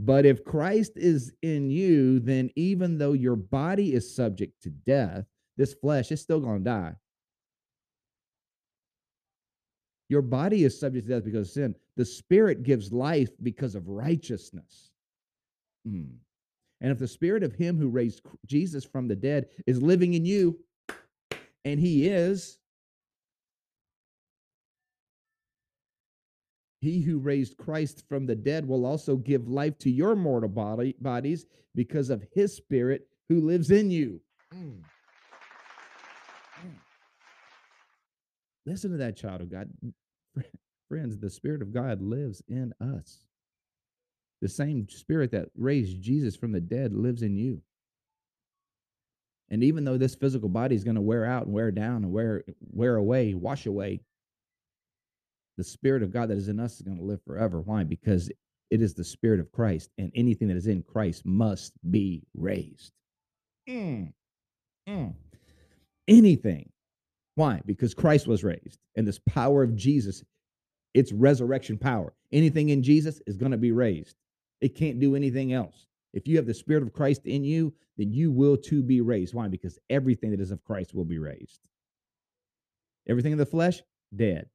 But 0.00 0.24
if 0.24 0.44
Christ 0.44 0.92
is 0.94 1.32
in 1.42 1.70
you, 1.70 2.20
then 2.20 2.50
even 2.54 2.98
though 2.98 3.14
your 3.14 3.34
body 3.34 3.94
is 3.94 4.14
subject 4.14 4.62
to 4.62 4.70
death, 4.70 5.24
this 5.56 5.74
flesh 5.74 6.12
is 6.12 6.20
still 6.20 6.38
going 6.38 6.58
to 6.58 6.64
die. 6.64 6.94
Your 10.08 10.22
body 10.22 10.64
is 10.64 10.78
subject 10.78 11.08
to 11.08 11.14
death 11.14 11.24
because 11.24 11.48
of 11.48 11.52
sin. 11.52 11.74
The 11.96 12.04
spirit 12.04 12.62
gives 12.62 12.92
life 12.92 13.30
because 13.42 13.74
of 13.74 13.88
righteousness. 13.88 14.92
Mm. 15.86 16.12
And 16.80 16.92
if 16.92 16.98
the 17.00 17.08
spirit 17.08 17.42
of 17.42 17.52
him 17.52 17.76
who 17.76 17.88
raised 17.88 18.22
Jesus 18.46 18.84
from 18.84 19.08
the 19.08 19.16
dead 19.16 19.48
is 19.66 19.82
living 19.82 20.14
in 20.14 20.24
you, 20.24 20.60
and 21.64 21.80
he 21.80 22.06
is, 22.06 22.57
He 26.80 27.00
who 27.00 27.18
raised 27.18 27.56
Christ 27.56 28.04
from 28.08 28.26
the 28.26 28.36
dead 28.36 28.66
will 28.66 28.86
also 28.86 29.16
give 29.16 29.48
life 29.48 29.78
to 29.78 29.90
your 29.90 30.14
mortal 30.14 30.48
body, 30.48 30.94
bodies 31.00 31.46
because 31.74 32.10
of 32.10 32.24
his 32.32 32.54
spirit 32.54 33.08
who 33.28 33.40
lives 33.40 33.70
in 33.70 33.90
you. 33.90 34.20
Mm. 34.54 34.80
Mm. 36.60 36.78
Listen 38.64 38.92
to 38.92 38.96
that, 38.98 39.16
child 39.16 39.40
of 39.40 39.50
God. 39.50 39.68
Friends, 40.88 41.18
the 41.18 41.28
Spirit 41.28 41.60
of 41.60 41.72
God 41.72 42.00
lives 42.00 42.42
in 42.48 42.72
us. 42.80 43.20
The 44.40 44.48
same 44.48 44.88
Spirit 44.88 45.32
that 45.32 45.48
raised 45.56 46.00
Jesus 46.00 46.36
from 46.36 46.52
the 46.52 46.60
dead 46.60 46.94
lives 46.94 47.22
in 47.22 47.36
you. 47.36 47.60
And 49.50 49.64
even 49.64 49.84
though 49.84 49.98
this 49.98 50.14
physical 50.14 50.48
body 50.48 50.76
is 50.76 50.84
going 50.84 50.94
to 50.96 51.00
wear 51.00 51.24
out 51.24 51.44
and 51.44 51.52
wear 51.52 51.70
down 51.70 52.04
and 52.04 52.12
wear 52.12 52.44
wear 52.70 52.96
away, 52.96 53.34
wash 53.34 53.66
away, 53.66 54.00
the 55.58 55.64
Spirit 55.64 56.04
of 56.04 56.12
God 56.12 56.30
that 56.30 56.38
is 56.38 56.48
in 56.48 56.60
us 56.60 56.76
is 56.76 56.82
going 56.82 56.96
to 56.96 57.04
live 57.04 57.20
forever. 57.26 57.60
Why? 57.60 57.82
Because 57.82 58.30
it 58.70 58.80
is 58.80 58.94
the 58.94 59.04
Spirit 59.04 59.40
of 59.40 59.50
Christ, 59.50 59.90
and 59.98 60.12
anything 60.14 60.48
that 60.48 60.56
is 60.56 60.68
in 60.68 60.82
Christ 60.82 61.26
must 61.26 61.72
be 61.90 62.22
raised. 62.34 62.92
Mm. 63.68 64.12
Mm. 64.88 65.14
Anything. 66.06 66.70
Why? 67.34 67.60
Because 67.66 67.92
Christ 67.92 68.28
was 68.28 68.44
raised, 68.44 68.78
and 68.96 69.06
this 69.06 69.18
power 69.18 69.62
of 69.64 69.74
Jesus, 69.74 70.22
it's 70.94 71.12
resurrection 71.12 71.76
power. 71.76 72.14
Anything 72.30 72.68
in 72.68 72.82
Jesus 72.82 73.20
is 73.26 73.36
going 73.36 73.52
to 73.52 73.58
be 73.58 73.72
raised. 73.72 74.16
It 74.60 74.76
can't 74.76 75.00
do 75.00 75.16
anything 75.16 75.52
else. 75.52 75.86
If 76.12 76.28
you 76.28 76.36
have 76.36 76.46
the 76.46 76.54
Spirit 76.54 76.84
of 76.84 76.92
Christ 76.92 77.26
in 77.26 77.42
you, 77.42 77.74
then 77.96 78.12
you 78.12 78.30
will 78.30 78.56
too 78.56 78.82
be 78.82 79.00
raised. 79.00 79.34
Why? 79.34 79.48
Because 79.48 79.78
everything 79.90 80.30
that 80.30 80.40
is 80.40 80.52
of 80.52 80.62
Christ 80.62 80.94
will 80.94 81.04
be 81.04 81.18
raised. 81.18 81.60
Everything 83.08 83.32
in 83.32 83.38
the 83.38 83.46
flesh, 83.46 83.82
dead. 84.14 84.48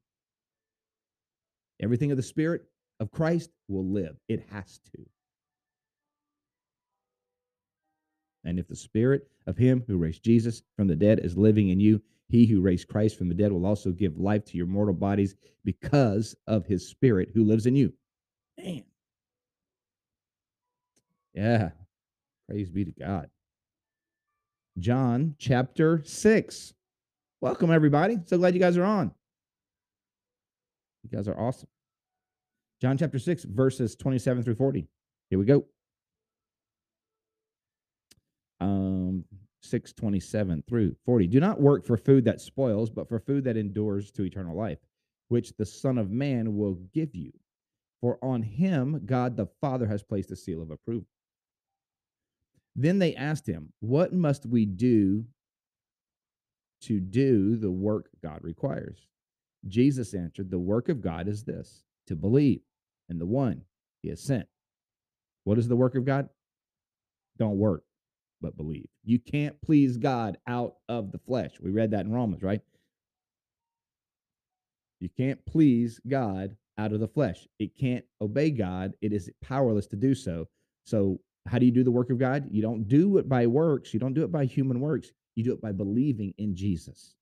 Everything 1.81 2.11
of 2.11 2.17
the 2.17 2.23
Spirit 2.23 2.63
of 2.99 3.11
Christ 3.11 3.49
will 3.67 3.85
live. 3.85 4.15
It 4.27 4.45
has 4.51 4.79
to. 4.93 5.05
And 8.45 8.59
if 8.59 8.67
the 8.67 8.75
Spirit 8.75 9.27
of 9.47 9.57
Him 9.57 9.83
who 9.87 9.97
raised 9.97 10.23
Jesus 10.23 10.63
from 10.75 10.87
the 10.87 10.95
dead 10.95 11.19
is 11.19 11.37
living 11.37 11.69
in 11.69 11.79
you, 11.79 12.01
He 12.27 12.45
who 12.45 12.61
raised 12.61 12.87
Christ 12.87 13.17
from 13.17 13.29
the 13.29 13.35
dead 13.35 13.51
will 13.51 13.65
also 13.65 13.91
give 13.91 14.17
life 14.17 14.45
to 14.45 14.57
your 14.57 14.67
mortal 14.67 14.93
bodies 14.93 15.35
because 15.63 16.35
of 16.47 16.65
His 16.65 16.87
Spirit 16.87 17.29
who 17.33 17.43
lives 17.43 17.65
in 17.65 17.75
you. 17.75 17.93
Man. 18.57 18.83
Yeah. 21.33 21.69
Praise 22.47 22.69
be 22.69 22.85
to 22.85 22.91
God. 22.91 23.29
John 24.77 25.35
chapter 25.37 26.01
6. 26.03 26.73
Welcome, 27.41 27.71
everybody. 27.71 28.19
So 28.25 28.37
glad 28.37 28.53
you 28.53 28.59
guys 28.59 28.77
are 28.77 28.83
on. 28.83 29.13
You 31.03 31.09
guys 31.09 31.27
are 31.27 31.39
awesome. 31.39 31.69
John 32.81 32.97
chapter 32.97 33.19
6, 33.19 33.43
verses 33.45 33.95
27 33.95 34.43
through 34.43 34.55
40. 34.55 34.87
Here 35.29 35.39
we 35.39 35.45
go. 35.45 35.65
Um, 38.59 39.25
627 39.61 40.63
through 40.67 40.95
40. 41.05 41.27
Do 41.27 41.39
not 41.39 41.61
work 41.61 41.85
for 41.85 41.97
food 41.97 42.25
that 42.25 42.41
spoils, 42.41 42.89
but 42.89 43.07
for 43.07 43.19
food 43.19 43.43
that 43.45 43.57
endures 43.57 44.11
to 44.11 44.23
eternal 44.23 44.55
life, 44.55 44.79
which 45.29 45.55
the 45.57 45.65
Son 45.65 45.97
of 45.97 46.11
Man 46.11 46.55
will 46.55 46.75
give 46.93 47.15
you. 47.15 47.31
For 48.01 48.17
on 48.21 48.41
him 48.41 49.01
God 49.05 49.37
the 49.37 49.47
Father 49.61 49.87
has 49.87 50.03
placed 50.03 50.31
a 50.31 50.35
seal 50.35 50.61
of 50.61 50.71
approval. 50.71 51.07
Then 52.75 52.99
they 52.99 53.15
asked 53.15 53.47
him, 53.47 53.71
What 53.79 54.13
must 54.13 54.45
we 54.45 54.65
do 54.65 55.25
to 56.81 56.99
do 56.99 57.55
the 57.55 57.71
work 57.71 58.09
God 58.21 58.39
requires? 58.41 59.07
Jesus 59.67 60.13
answered, 60.13 60.49
The 60.49 60.59
work 60.59 60.89
of 60.89 61.01
God 61.01 61.27
is 61.27 61.43
this 61.43 61.83
to 62.07 62.15
believe 62.15 62.61
in 63.09 63.19
the 63.19 63.25
one 63.25 63.61
he 64.01 64.09
has 64.09 64.21
sent. 64.21 64.47
What 65.43 65.57
is 65.57 65.67
the 65.67 65.75
work 65.75 65.95
of 65.95 66.05
God? 66.05 66.29
Don't 67.37 67.57
work, 67.57 67.83
but 68.41 68.57
believe. 68.57 68.87
You 69.03 69.19
can't 69.19 69.59
please 69.61 69.97
God 69.97 70.37
out 70.47 70.75
of 70.87 71.11
the 71.11 71.19
flesh. 71.19 71.51
We 71.59 71.71
read 71.71 71.91
that 71.91 72.05
in 72.05 72.13
Romans, 72.13 72.43
right? 72.43 72.61
You 74.99 75.09
can't 75.17 75.43
please 75.45 75.99
God 76.07 76.55
out 76.77 76.93
of 76.93 76.99
the 76.99 77.07
flesh. 77.07 77.47
It 77.59 77.77
can't 77.77 78.05
obey 78.21 78.51
God. 78.51 78.93
It 79.01 79.11
is 79.11 79.29
powerless 79.41 79.87
to 79.87 79.95
do 79.95 80.15
so. 80.15 80.47
So, 80.85 81.19
how 81.45 81.59
do 81.59 81.65
you 81.65 81.73
do 81.73 81.83
the 81.83 81.91
work 81.91 82.09
of 82.09 82.19
God? 82.19 82.47
You 82.49 82.61
don't 82.61 82.87
do 82.87 83.17
it 83.17 83.27
by 83.27 83.47
works. 83.47 83.93
You 83.93 83.99
don't 83.99 84.13
do 84.13 84.23
it 84.23 84.31
by 84.31 84.45
human 84.45 84.79
works. 84.79 85.11
You 85.35 85.43
do 85.43 85.51
it 85.51 85.61
by 85.61 85.73
believing 85.73 86.33
in 86.37 86.55
Jesus. 86.55 87.15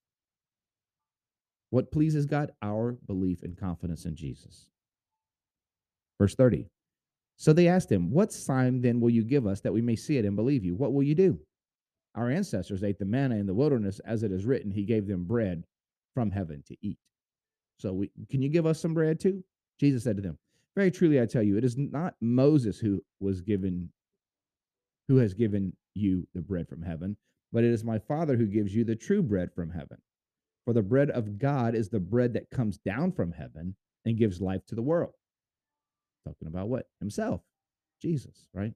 What 1.72 1.92
pleases 1.92 2.26
God? 2.26 2.52
Our 2.62 2.94
belief 3.08 3.42
and 3.44 3.58
confidence 3.58 4.06
in 4.06 4.16
Jesus. 4.16 4.70
Verse 6.20 6.36
30. 6.36 6.68
So 7.38 7.54
they 7.54 7.68
asked 7.68 7.92
him, 7.92 8.12
What 8.12 8.32
sign 8.32 8.82
then 8.82 9.00
will 9.00 9.10
you 9.10 9.24
give 9.24 9.48
us 9.48 9.62
that 9.62 9.74
we 9.74 9.82
may 9.82 9.96
see 9.96 10.18
it 10.18 10.26
and 10.26 10.36
believe 10.36 10.64
you? 10.64 10.76
What 10.76 10.94
will 10.94 11.02
you 11.02 11.16
do? 11.16 11.40
Our 12.14 12.30
ancestors 12.30 12.84
ate 12.84 13.00
the 13.00 13.06
manna 13.06 13.38
in 13.38 13.48
the 13.48 13.54
wilderness, 13.54 14.00
as 14.06 14.22
it 14.22 14.32
is 14.32 14.46
written, 14.46 14.70
He 14.70 14.84
gave 14.84 15.08
them 15.08 15.24
bread 15.24 15.64
from 16.14 16.30
heaven 16.30 16.62
to 16.68 16.76
eat. 16.82 17.00
So 17.80 17.94
we, 17.94 18.12
can 18.30 18.42
you 18.42 18.50
give 18.50 18.68
us 18.68 18.80
some 18.80 18.94
bread 18.94 19.20
too? 19.20 19.44
Jesus 19.80 20.04
said 20.04 20.18
to 20.18 20.22
them, 20.22 20.38
Very 20.76 20.92
truly 20.92 21.20
I 21.20 21.26
tell 21.26 21.42
you, 21.42 21.58
it 21.58 21.64
is 21.64 21.78
not 21.78 22.16
Moses 22.22 22.78
who 22.78 23.02
was 23.20 23.42
given 23.42 23.90
who 25.08 25.18
has 25.18 25.34
given 25.34 25.74
you 25.96 26.28
the 26.36 26.42
bread 26.42 26.70
from 26.70 26.84
heaven, 26.84 27.18
but 27.52 27.64
it 27.64 27.72
is 27.72 27.84
my 27.84 27.98
Father 27.98 28.38
who 28.38 28.46
gives 28.46 28.76
you 28.76 28.84
the 28.84 28.96
true 28.96 29.24
bread 29.24 29.52
from 29.54 29.72
heaven. 29.72 29.98
For 30.66 30.74
the 30.74 30.82
bread 30.82 31.10
of 31.10 31.40
God 31.40 31.76
is 31.76 31.90
the 31.90 32.00
bread 32.00 32.34
that 32.34 32.50
comes 32.50 32.78
down 32.78 33.12
from 33.12 33.32
heaven 33.32 33.76
and 34.06 34.18
gives 34.18 34.42
life 34.42 34.66
to 34.68 34.76
the 34.76 34.82
world. 34.82 35.14
Talking 36.28 36.48
about 36.48 36.70
what? 36.70 36.88
Himself, 37.00 37.42
Jesus, 38.02 38.48
right? 38.54 38.74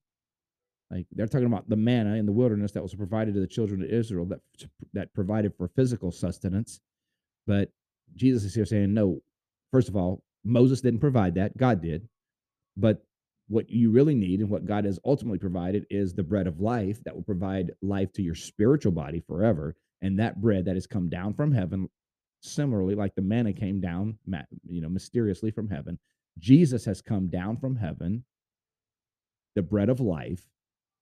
Like 0.89 1.06
they're 1.12 1.28
talking 1.28 1.48
about 1.48 1.69
the 1.69 1.76
manna 1.76 2.15
in 2.15 2.26
the 2.26 2.32
wilderness 2.32 2.71
that 2.74 2.84
was 2.84 2.93
provided 2.93 3.34
to 3.34 3.39
the 3.39 3.48
children 3.48 3.82
of 3.82 3.89
Israel 3.89 4.26
that 4.26 4.39
that 4.93 5.13
provided 5.13 5.54
for 5.58 5.67
physical 5.67 6.12
sustenance. 6.12 6.80
But 7.48 7.71
Jesus 8.15 8.43
is 8.43 8.56
here 8.56 8.65
saying, 8.65 8.93
no, 8.93 9.21
first 9.71 9.89
of 9.89 9.95
all, 9.95 10.24
Moses 10.43 10.82
didn't 10.82 11.00
provide 11.00 11.36
that, 11.36 11.58
God 11.58 11.82
did. 11.82 12.08
But 12.78 13.04
what 13.48 13.69
you 13.69 13.91
really 13.91 14.15
need 14.15 14.39
and 14.39 14.50
what 14.50 14.65
God 14.65 14.86
has 14.86 15.00
ultimately 15.06 15.39
provided 15.39 15.86
is 15.89 16.13
the 16.13 16.24
bread 16.24 16.48
of 16.48 16.60
life 16.60 17.04
that 17.04 17.15
will 17.15 17.24
provide 17.24 17.71
life 17.82 18.12
to 18.13 18.24
your 18.24 18.36
spiritual 18.36 18.91
body 18.91 19.24
forever. 19.28 19.76
And 20.02 20.20
that 20.20 20.42
bread 20.42 20.66
that 20.66 20.76
has 20.76 20.88
come 20.88 21.10
down 21.10 21.34
from 21.34 21.52
heaven, 21.52 21.90
similarly, 22.42 22.96
like 22.96 23.16
the 23.16 23.22
manna 23.22 23.54
came 23.54 23.80
down, 23.80 24.18
you 24.68 24.82
know, 24.82 24.90
mysteriously 24.90 25.52
from 25.52 25.70
heaven, 25.70 25.98
Jesus 26.38 26.86
has 26.86 27.02
come 27.02 27.28
down 27.30 27.58
from 27.58 27.76
heaven, 27.76 28.24
the 29.56 29.62
bread 29.62 29.90
of 29.90 30.00
life, 30.00 30.46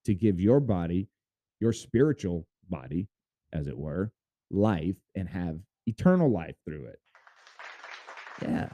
to 0.04 0.14
give 0.14 0.38
your 0.38 0.60
body, 0.60 1.08
your 1.60 1.72
spiritual 1.72 2.46
body, 2.68 3.08
as 3.52 3.66
it 3.66 3.76
were, 3.76 4.12
life 4.50 4.96
and 5.14 5.28
have 5.28 5.58
eternal 5.86 6.30
life 6.30 6.56
through 6.64 6.86
it. 6.86 7.00
Yeah. 8.42 8.68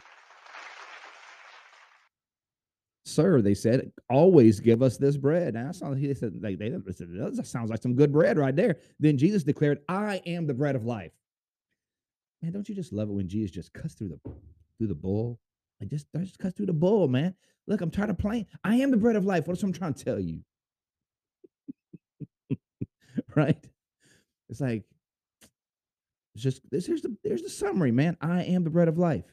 Sir, 3.10 3.42
they 3.42 3.54
said, 3.54 3.90
always 4.08 4.60
give 4.60 4.82
us 4.82 4.96
this 4.96 5.16
bread. 5.16 5.56
And 5.56 5.68
I 5.68 5.72
saw 5.72 5.94
said, 5.94 6.40
they, 6.40 6.54
they 6.54 6.70
said, 6.92 7.08
that 7.10 7.46
sounds 7.46 7.70
like 7.70 7.82
some 7.82 7.94
good 7.94 8.12
bread 8.12 8.38
right 8.38 8.54
there. 8.54 8.76
Then 8.98 9.18
Jesus 9.18 9.42
declared, 9.42 9.80
I 9.88 10.22
am 10.26 10.46
the 10.46 10.54
bread 10.54 10.76
of 10.76 10.84
life. 10.84 11.12
Man, 12.42 12.52
don't 12.52 12.68
you 12.68 12.74
just 12.74 12.92
love 12.92 13.08
it 13.08 13.12
when 13.12 13.28
Jesus 13.28 13.50
just 13.50 13.72
cuts 13.72 13.94
through 13.94 14.08
the 14.08 14.20
through 14.78 14.88
the 14.88 14.94
bull? 14.94 15.38
Like 15.80 15.90
just, 15.90 16.06
just 16.16 16.38
cuts 16.38 16.56
through 16.56 16.66
the 16.66 16.72
bull, 16.72 17.08
man. 17.08 17.34
Look, 17.66 17.80
I'm 17.80 17.90
tired 17.90 18.10
of 18.10 18.18
playing. 18.18 18.46
I 18.64 18.76
am 18.76 18.90
the 18.90 18.96
bread 18.96 19.16
of 19.16 19.26
life. 19.26 19.46
What's 19.46 19.62
I'm 19.62 19.72
trying 19.72 19.94
to 19.94 20.04
tell 20.04 20.18
you? 20.18 20.40
right? 23.36 23.62
It's 24.48 24.60
like 24.60 24.84
it's 26.34 26.42
just 26.42 26.62
this 26.70 26.86
here's 26.86 27.02
the 27.02 27.16
there's 27.22 27.42
the 27.42 27.50
summary, 27.50 27.92
man. 27.92 28.16
I 28.20 28.44
am 28.44 28.64
the 28.64 28.70
bread 28.70 28.88
of 28.88 28.98
life. 28.98 29.24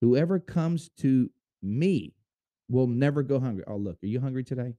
Whoever 0.00 0.38
comes 0.38 0.90
to 0.98 1.30
me 1.62 2.14
will 2.70 2.86
never 2.86 3.22
go 3.22 3.40
hungry. 3.40 3.64
Oh, 3.66 3.76
look, 3.76 3.98
are 4.02 4.06
you 4.06 4.20
hungry 4.20 4.44
today? 4.44 4.74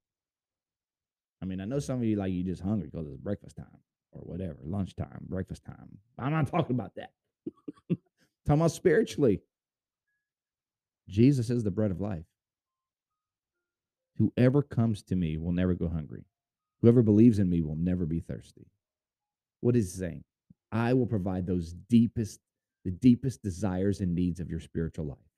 I 1.42 1.46
mean, 1.46 1.60
I 1.60 1.66
know 1.66 1.80
some 1.80 1.98
of 1.98 2.04
you 2.06 2.16
like 2.16 2.32
you 2.32 2.44
just 2.44 2.62
hungry 2.62 2.88
because 2.92 3.08
it's 3.08 3.18
breakfast 3.18 3.58
time 3.58 3.80
or 4.14 4.22
whatever, 4.22 4.58
lunchtime, 4.64 5.26
breakfast 5.28 5.66
time. 5.66 5.98
I'm 6.18 6.32
not 6.32 6.48
talking 6.52 6.76
about 6.76 6.96
that. 6.96 7.12
talking 8.46 8.62
about 8.62 8.72
spiritually. 8.72 9.42
Jesus 11.10 11.50
is 11.50 11.64
the 11.64 11.72
bread 11.72 11.92
of 11.92 12.00
life. 12.00 12.24
Whoever 14.18 14.62
comes 14.62 15.04
to 15.04 15.16
me 15.16 15.38
will 15.38 15.52
never 15.52 15.74
go 15.74 15.90
hungry. 15.90 16.24
Whoever 16.82 17.02
believes 17.02 17.40
in 17.40 17.50
me 17.50 17.62
will 17.62 17.76
never 17.76 18.06
be 18.06 18.20
thirsty. 18.20 18.68
What 19.60 19.76
is 19.76 19.94
he 19.94 20.00
saying? 20.00 20.24
I 20.72 20.94
will 20.94 21.06
provide 21.08 21.46
those 21.46 21.74
deepest, 21.90 22.40
the 22.86 22.92
deepest 22.92 23.42
desires 23.44 24.00
and 24.00 24.16
needs 24.16 24.40
of 24.40 24.50
your 24.50 24.60
spiritual 24.60 25.08
life. 25.08 25.31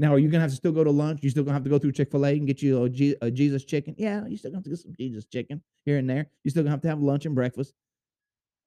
Now, 0.00 0.14
are 0.14 0.18
you 0.18 0.30
gonna 0.30 0.40
have 0.40 0.48
to 0.50 0.56
still 0.56 0.72
go 0.72 0.82
to 0.82 0.90
lunch? 0.90 1.22
You 1.22 1.28
still 1.28 1.44
gonna 1.44 1.52
have 1.52 1.64
to 1.64 1.68
go 1.68 1.78
through 1.78 1.92
Chick 1.92 2.10
Fil 2.10 2.24
A 2.24 2.30
and 2.30 2.46
get 2.46 2.62
you 2.62 2.84
a, 2.84 2.88
G- 2.88 3.16
a 3.20 3.30
Jesus 3.30 3.66
chicken? 3.66 3.94
Yeah, 3.98 4.26
you 4.26 4.38
still 4.38 4.50
gonna 4.50 4.60
have 4.60 4.64
to 4.64 4.70
get 4.70 4.78
some 4.78 4.94
Jesus 4.98 5.26
chicken 5.26 5.60
here 5.84 5.98
and 5.98 6.08
there. 6.08 6.26
You 6.42 6.50
still 6.50 6.62
gonna 6.62 6.70
have 6.70 6.80
to 6.80 6.88
have 6.88 7.00
lunch 7.00 7.26
and 7.26 7.34
breakfast 7.34 7.74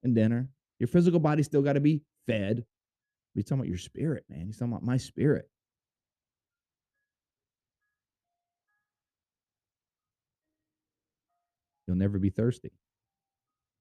and 0.03 0.13
dinner. 0.13 0.47
Your 0.77 0.89
physical 0.89 1.19
body 1.19 1.41
still 1.41 1.63
got 1.63 1.73
to 1.73 1.79
be 1.79 2.03
fed. 2.27 2.63
He's 3.33 3.45
talking 3.45 3.61
about 3.61 3.67
your 3.67 3.79
spirit, 3.79 4.25
man. 4.29 4.45
He's 4.45 4.59
talking 4.59 4.73
about 4.73 4.83
my 4.83 4.97
spirit. 4.97 5.49
You'll 11.87 11.97
never 11.97 12.19
be 12.19 12.29
thirsty. 12.29 12.73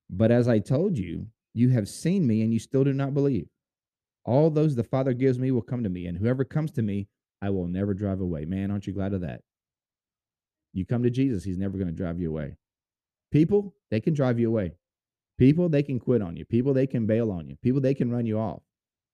But 0.09 0.31
as 0.31 0.49
I 0.49 0.59
told 0.59 0.97
you, 0.97 1.27
you 1.53 1.69
have 1.69 1.87
seen 1.87 2.27
me 2.27 2.41
and 2.41 2.51
you 2.51 2.59
still 2.59 2.83
do 2.83 2.95
not 2.95 3.12
believe. 3.12 3.47
All 4.25 4.49
those 4.49 4.75
the 4.75 4.85
Father 4.85 5.12
gives 5.12 5.38
me 5.38 5.51
will 5.51 5.61
come 5.61 5.83
to 5.83 5.91
me, 5.91 6.07
and 6.07 6.17
whoever 6.17 6.45
comes 6.45 6.73
to 6.73 6.83
me, 6.83 7.09
I 7.42 7.50
will 7.50 7.66
never 7.66 7.92
drive 7.92 8.20
away. 8.20 8.44
Man, 8.44 8.70
aren't 8.70 8.87
you 8.87 8.92
glad 8.92 9.12
of 9.12 9.22
that? 9.22 9.40
You 10.72 10.87
come 10.87 11.02
to 11.02 11.11
Jesus, 11.11 11.44
he's 11.44 11.59
never 11.59 11.76
going 11.76 11.88
to 11.88 11.92
drive 11.92 12.20
you 12.20 12.31
away. 12.31 12.57
People, 13.33 13.74
they 13.90 14.00
can 14.00 14.14
drive 14.14 14.38
you 14.38 14.48
away. 14.48 14.72
People, 15.38 15.68
they 15.68 15.83
can 15.83 15.98
quit 15.98 16.22
on 16.22 16.37
you. 16.37 16.44
People, 16.44 16.72
they 16.72 16.87
can 16.87 17.07
bail 17.07 17.31
on 17.31 17.48
you. 17.48 17.57
People, 17.62 17.81
they 17.81 17.94
can 17.94 18.11
run 18.11 18.24
you 18.24 18.38
off. 18.38 18.62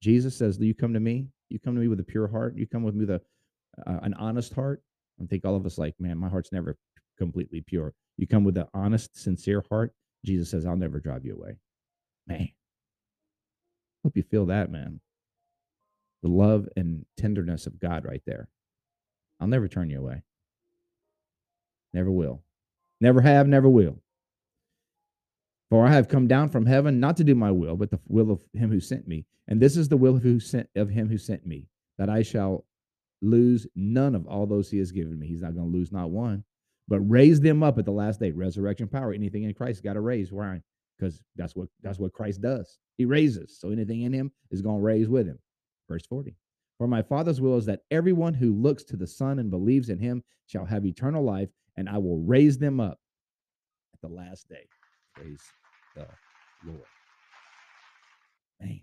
Jesus 0.02 0.36
says, 0.36 0.58
Do 0.58 0.66
You 0.66 0.74
come 0.74 0.92
to 0.92 1.00
me. 1.00 1.28
You 1.48 1.58
come 1.58 1.74
to 1.74 1.80
me 1.80 1.88
with 1.88 2.00
a 2.00 2.04
pure 2.04 2.28
heart. 2.28 2.56
You 2.56 2.66
come 2.66 2.82
with 2.82 2.94
me 2.94 3.06
with 3.06 3.10
a, 3.10 3.90
uh, 3.90 4.00
an 4.02 4.14
honest 4.14 4.52
heart. 4.52 4.82
I 5.20 5.26
think 5.26 5.44
all 5.44 5.56
of 5.56 5.64
us 5.64 5.78
like, 5.78 5.94
man, 5.98 6.18
my 6.18 6.28
heart's 6.28 6.52
never 6.52 6.76
completely 7.16 7.62
pure. 7.66 7.94
You 8.18 8.26
come 8.26 8.44
with 8.44 8.58
an 8.58 8.66
honest, 8.74 9.20
sincere 9.20 9.64
heart. 9.68 9.94
Jesus 10.24 10.50
says, 10.50 10.66
I'll 10.66 10.76
never 10.76 11.00
drive 11.00 11.24
you 11.24 11.34
away. 11.34 11.56
Man, 12.26 12.50
hope 14.04 14.16
you 14.16 14.22
feel 14.22 14.46
that, 14.46 14.70
man 14.70 15.00
the 16.22 16.28
love 16.28 16.68
and 16.76 17.04
tenderness 17.16 17.66
of 17.66 17.80
God 17.80 18.04
right 18.04 18.22
there. 18.26 18.48
I'll 19.40 19.48
never 19.48 19.68
turn 19.68 19.90
you 19.90 20.00
away. 20.00 20.22
Never 21.92 22.10
will. 22.10 22.42
Never 23.00 23.20
have, 23.20 23.46
never 23.46 23.68
will. 23.68 24.00
For 25.70 25.86
I 25.86 25.92
have 25.92 26.08
come 26.08 26.26
down 26.26 26.48
from 26.48 26.66
heaven 26.66 26.98
not 26.98 27.16
to 27.18 27.24
do 27.24 27.34
my 27.34 27.50
will, 27.50 27.76
but 27.76 27.90
the 27.90 28.00
will 28.08 28.30
of 28.30 28.42
him 28.52 28.70
who 28.70 28.80
sent 28.80 29.06
me. 29.06 29.26
And 29.46 29.60
this 29.60 29.76
is 29.76 29.88
the 29.88 29.96
will 29.96 30.16
of, 30.16 30.22
who 30.22 30.40
sent, 30.40 30.68
of 30.74 30.90
him 30.90 31.08
who 31.08 31.18
sent 31.18 31.46
me, 31.46 31.68
that 31.98 32.08
I 32.08 32.22
shall 32.22 32.64
lose 33.20 33.66
none 33.74 34.14
of 34.14 34.26
all 34.26 34.46
those 34.46 34.70
he 34.70 34.78
has 34.78 34.92
given 34.92 35.18
me. 35.18 35.26
He's 35.26 35.42
not 35.42 35.54
going 35.54 35.70
to 35.70 35.76
lose 35.76 35.92
not 35.92 36.10
one, 36.10 36.44
but 36.88 37.00
raise 37.00 37.40
them 37.40 37.62
up 37.62 37.78
at 37.78 37.84
the 37.84 37.92
last 37.92 38.20
day. 38.20 38.30
Resurrection 38.30 38.88
power. 38.88 39.12
Anything 39.12 39.44
in 39.44 39.54
Christ 39.54 39.82
got 39.82 39.94
to 39.94 40.00
raise. 40.00 40.32
Why? 40.32 40.62
Because 40.98 41.22
that's 41.36 41.54
what 41.54 41.68
that's 41.82 41.98
what 41.98 42.12
Christ 42.12 42.40
does. 42.40 42.78
He 42.96 43.04
raises. 43.04 43.58
So 43.58 43.70
anything 43.70 44.02
in 44.02 44.12
him 44.12 44.32
is 44.50 44.62
going 44.62 44.78
to 44.78 44.84
raise 44.84 45.08
with 45.08 45.26
him. 45.26 45.38
Verse 45.88 46.06
40. 46.08 46.34
For 46.78 46.86
my 46.86 47.02
Father's 47.02 47.40
will 47.40 47.56
is 47.56 47.66
that 47.66 47.82
everyone 47.90 48.34
who 48.34 48.54
looks 48.54 48.84
to 48.84 48.96
the 48.96 49.06
Son 49.06 49.38
and 49.38 49.50
believes 49.50 49.88
in 49.88 49.98
him 49.98 50.22
shall 50.46 50.64
have 50.64 50.86
eternal 50.86 51.24
life, 51.24 51.48
and 51.76 51.88
I 51.88 51.98
will 51.98 52.20
raise 52.20 52.58
them 52.58 52.78
up 52.78 52.98
at 53.94 54.00
the 54.00 54.14
last 54.14 54.48
day. 54.48 54.66
Praise 55.14 55.40
the 55.96 56.06
Lord. 56.64 56.80
Man, 58.60 58.80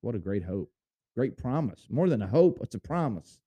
what 0.00 0.14
a 0.14 0.18
great 0.18 0.44
hope. 0.44 0.70
Great 1.14 1.36
promise. 1.36 1.86
More 1.90 2.08
than 2.08 2.22
a 2.22 2.26
hope, 2.26 2.58
it's 2.62 2.74
a 2.74 2.80
promise 2.80 3.38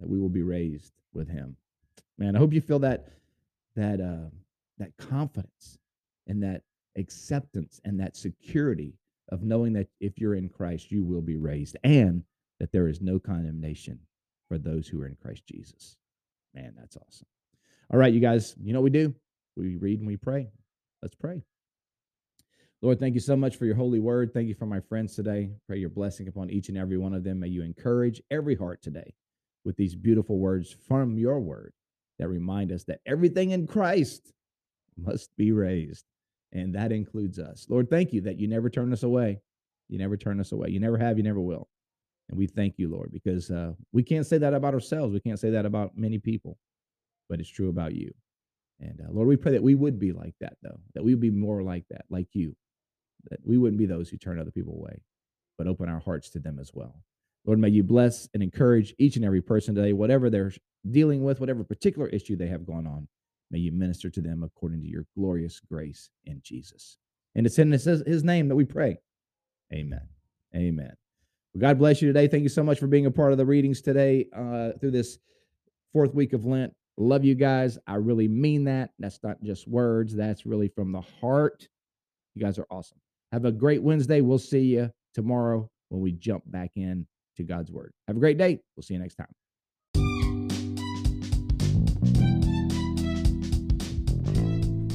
that 0.00 0.08
we 0.08 0.18
will 0.18 0.28
be 0.28 0.42
raised 0.42 0.92
with 1.12 1.28
him. 1.28 1.56
Man, 2.18 2.36
I 2.36 2.38
hope 2.38 2.52
you 2.52 2.60
feel 2.60 2.78
that 2.80 3.08
that 3.76 4.00
uh, 4.00 4.30
that 4.78 4.96
confidence 4.96 5.78
and 6.26 6.42
that 6.42 6.62
acceptance 6.96 7.80
and 7.84 7.98
that 8.00 8.16
security 8.16 8.94
of 9.30 9.42
knowing 9.42 9.72
that 9.74 9.88
if 10.00 10.18
you're 10.18 10.34
in 10.34 10.48
Christ, 10.48 10.90
you 10.90 11.04
will 11.04 11.22
be 11.22 11.36
raised 11.36 11.76
and 11.82 12.22
that 12.60 12.72
there 12.72 12.88
is 12.88 13.00
no 13.00 13.18
condemnation 13.18 13.98
for 14.48 14.58
those 14.58 14.86
who 14.86 15.00
are 15.00 15.06
in 15.06 15.16
Christ 15.20 15.44
Jesus. 15.46 15.96
Man, 16.54 16.74
that's 16.78 16.96
awesome. 16.96 17.26
All 17.92 17.98
right, 17.98 18.12
you 18.12 18.20
guys, 18.20 18.54
you 18.62 18.72
know 18.72 18.80
what 18.80 18.92
we 18.92 18.98
do? 18.98 19.14
We 19.56 19.76
read 19.76 19.98
and 19.98 20.06
we 20.06 20.16
pray. 20.16 20.48
Let's 21.02 21.14
pray. 21.14 21.42
Lord, 22.82 23.00
thank 23.00 23.14
you 23.14 23.20
so 23.20 23.36
much 23.36 23.56
for 23.56 23.64
your 23.64 23.76
holy 23.76 23.98
word. 23.98 24.32
Thank 24.34 24.48
you 24.48 24.54
for 24.54 24.66
my 24.66 24.80
friends 24.80 25.14
today. 25.14 25.50
Pray 25.66 25.78
your 25.78 25.88
blessing 25.88 26.28
upon 26.28 26.50
each 26.50 26.68
and 26.68 26.76
every 26.76 26.98
one 26.98 27.14
of 27.14 27.24
them. 27.24 27.40
May 27.40 27.48
you 27.48 27.62
encourage 27.62 28.22
every 28.30 28.56
heart 28.56 28.82
today 28.82 29.14
with 29.64 29.76
these 29.76 29.94
beautiful 29.94 30.38
words 30.38 30.74
from 30.86 31.16
your 31.18 31.40
word 31.40 31.72
that 32.18 32.28
remind 32.28 32.70
us 32.70 32.84
that 32.84 33.00
everything 33.06 33.50
in 33.50 33.66
Christ 33.66 34.32
must 34.96 35.34
be 35.36 35.50
raised 35.50 36.04
and 36.54 36.74
that 36.74 36.92
includes 36.92 37.38
us. 37.38 37.66
Lord, 37.68 37.90
thank 37.90 38.12
you 38.12 38.22
that 38.22 38.38
you 38.38 38.48
never 38.48 38.70
turn 38.70 38.92
us 38.92 39.02
away. 39.02 39.40
You 39.88 39.98
never 39.98 40.16
turn 40.16 40.40
us 40.40 40.52
away. 40.52 40.70
You 40.70 40.80
never 40.80 40.96
have, 40.96 41.18
you 41.18 41.24
never 41.24 41.40
will. 41.40 41.68
And 42.30 42.38
we 42.38 42.46
thank 42.46 42.78
you, 42.78 42.88
Lord, 42.88 43.12
because 43.12 43.50
uh, 43.50 43.72
we 43.92 44.02
can't 44.02 44.26
say 44.26 44.38
that 44.38 44.54
about 44.54 44.72
ourselves. 44.72 45.12
We 45.12 45.20
can't 45.20 45.38
say 45.38 45.50
that 45.50 45.66
about 45.66 45.98
many 45.98 46.18
people, 46.18 46.56
but 47.28 47.40
it's 47.40 47.50
true 47.50 47.68
about 47.68 47.94
you. 47.94 48.14
And 48.80 49.00
uh, 49.00 49.12
Lord, 49.12 49.28
we 49.28 49.36
pray 49.36 49.52
that 49.52 49.62
we 49.62 49.74
would 49.74 49.98
be 49.98 50.12
like 50.12 50.34
that, 50.40 50.56
though, 50.62 50.80
that 50.94 51.04
we 51.04 51.14
would 51.14 51.20
be 51.20 51.30
more 51.30 51.62
like 51.62 51.84
that, 51.90 52.04
like 52.08 52.28
you, 52.32 52.56
that 53.30 53.40
we 53.44 53.58
wouldn't 53.58 53.78
be 53.78 53.86
those 53.86 54.08
who 54.08 54.16
turn 54.16 54.38
other 54.38 54.50
people 54.50 54.74
away, 54.74 55.02
but 55.58 55.66
open 55.66 55.88
our 55.88 56.00
hearts 56.00 56.30
to 56.30 56.38
them 56.38 56.58
as 56.58 56.70
well. 56.72 57.02
Lord, 57.44 57.58
may 57.58 57.68
you 57.68 57.82
bless 57.82 58.26
and 58.32 58.42
encourage 58.42 58.94
each 58.98 59.16
and 59.16 59.24
every 59.24 59.42
person 59.42 59.74
today, 59.74 59.92
whatever 59.92 60.30
they're 60.30 60.52
dealing 60.90 61.22
with, 61.22 61.40
whatever 61.40 61.62
particular 61.62 62.08
issue 62.08 62.36
they 62.36 62.46
have 62.46 62.66
going 62.66 62.86
on. 62.86 63.06
May 63.54 63.60
you 63.60 63.70
minister 63.70 64.10
to 64.10 64.20
them 64.20 64.42
according 64.42 64.80
to 64.80 64.88
your 64.88 65.06
glorious 65.16 65.60
grace 65.60 66.10
in 66.24 66.40
Jesus. 66.42 66.98
And 67.36 67.46
it's 67.46 67.60
in 67.60 67.70
his, 67.70 68.24
name 68.24 68.48
that 68.48 68.56
we 68.56 68.64
pray. 68.64 68.98
Amen. 69.72 70.08
Amen. 70.56 70.92
Well, 71.54 71.60
God 71.60 71.78
bless 71.78 72.02
you 72.02 72.08
today. 72.08 72.26
Thank 72.26 72.42
you 72.42 72.48
so 72.48 72.64
much 72.64 72.80
for 72.80 72.88
being 72.88 73.06
a 73.06 73.12
part 73.12 73.30
of 73.30 73.38
the 73.38 73.46
readings 73.46 73.80
today 73.80 74.26
uh, 74.36 74.70
through 74.80 74.90
this 74.90 75.18
fourth 75.92 76.12
week 76.16 76.32
of 76.32 76.44
Lent. 76.44 76.74
Love 76.96 77.24
you 77.24 77.36
guys. 77.36 77.78
I 77.86 77.94
really 77.94 78.26
mean 78.26 78.64
that. 78.64 78.90
That's 78.98 79.20
not 79.22 79.40
just 79.40 79.68
words, 79.68 80.16
that's 80.16 80.44
really 80.44 80.66
from 80.66 80.90
the 80.90 81.02
heart. 81.20 81.68
You 82.34 82.44
guys 82.44 82.58
are 82.58 82.66
awesome. 82.72 82.98
Have 83.30 83.44
a 83.44 83.52
great 83.52 83.84
Wednesday. 83.84 84.20
We'll 84.20 84.38
see 84.38 84.62
you 84.62 84.90
tomorrow 85.14 85.70
when 85.90 86.02
we 86.02 86.10
jump 86.10 86.42
back 86.50 86.72
in 86.74 87.06
to 87.36 87.44
God's 87.44 87.70
word. 87.70 87.92
Have 88.08 88.16
a 88.16 88.20
great 88.20 88.36
day. 88.36 88.58
We'll 88.74 88.82
see 88.82 88.94
you 88.94 89.00
next 89.00 89.14
time. 89.14 89.32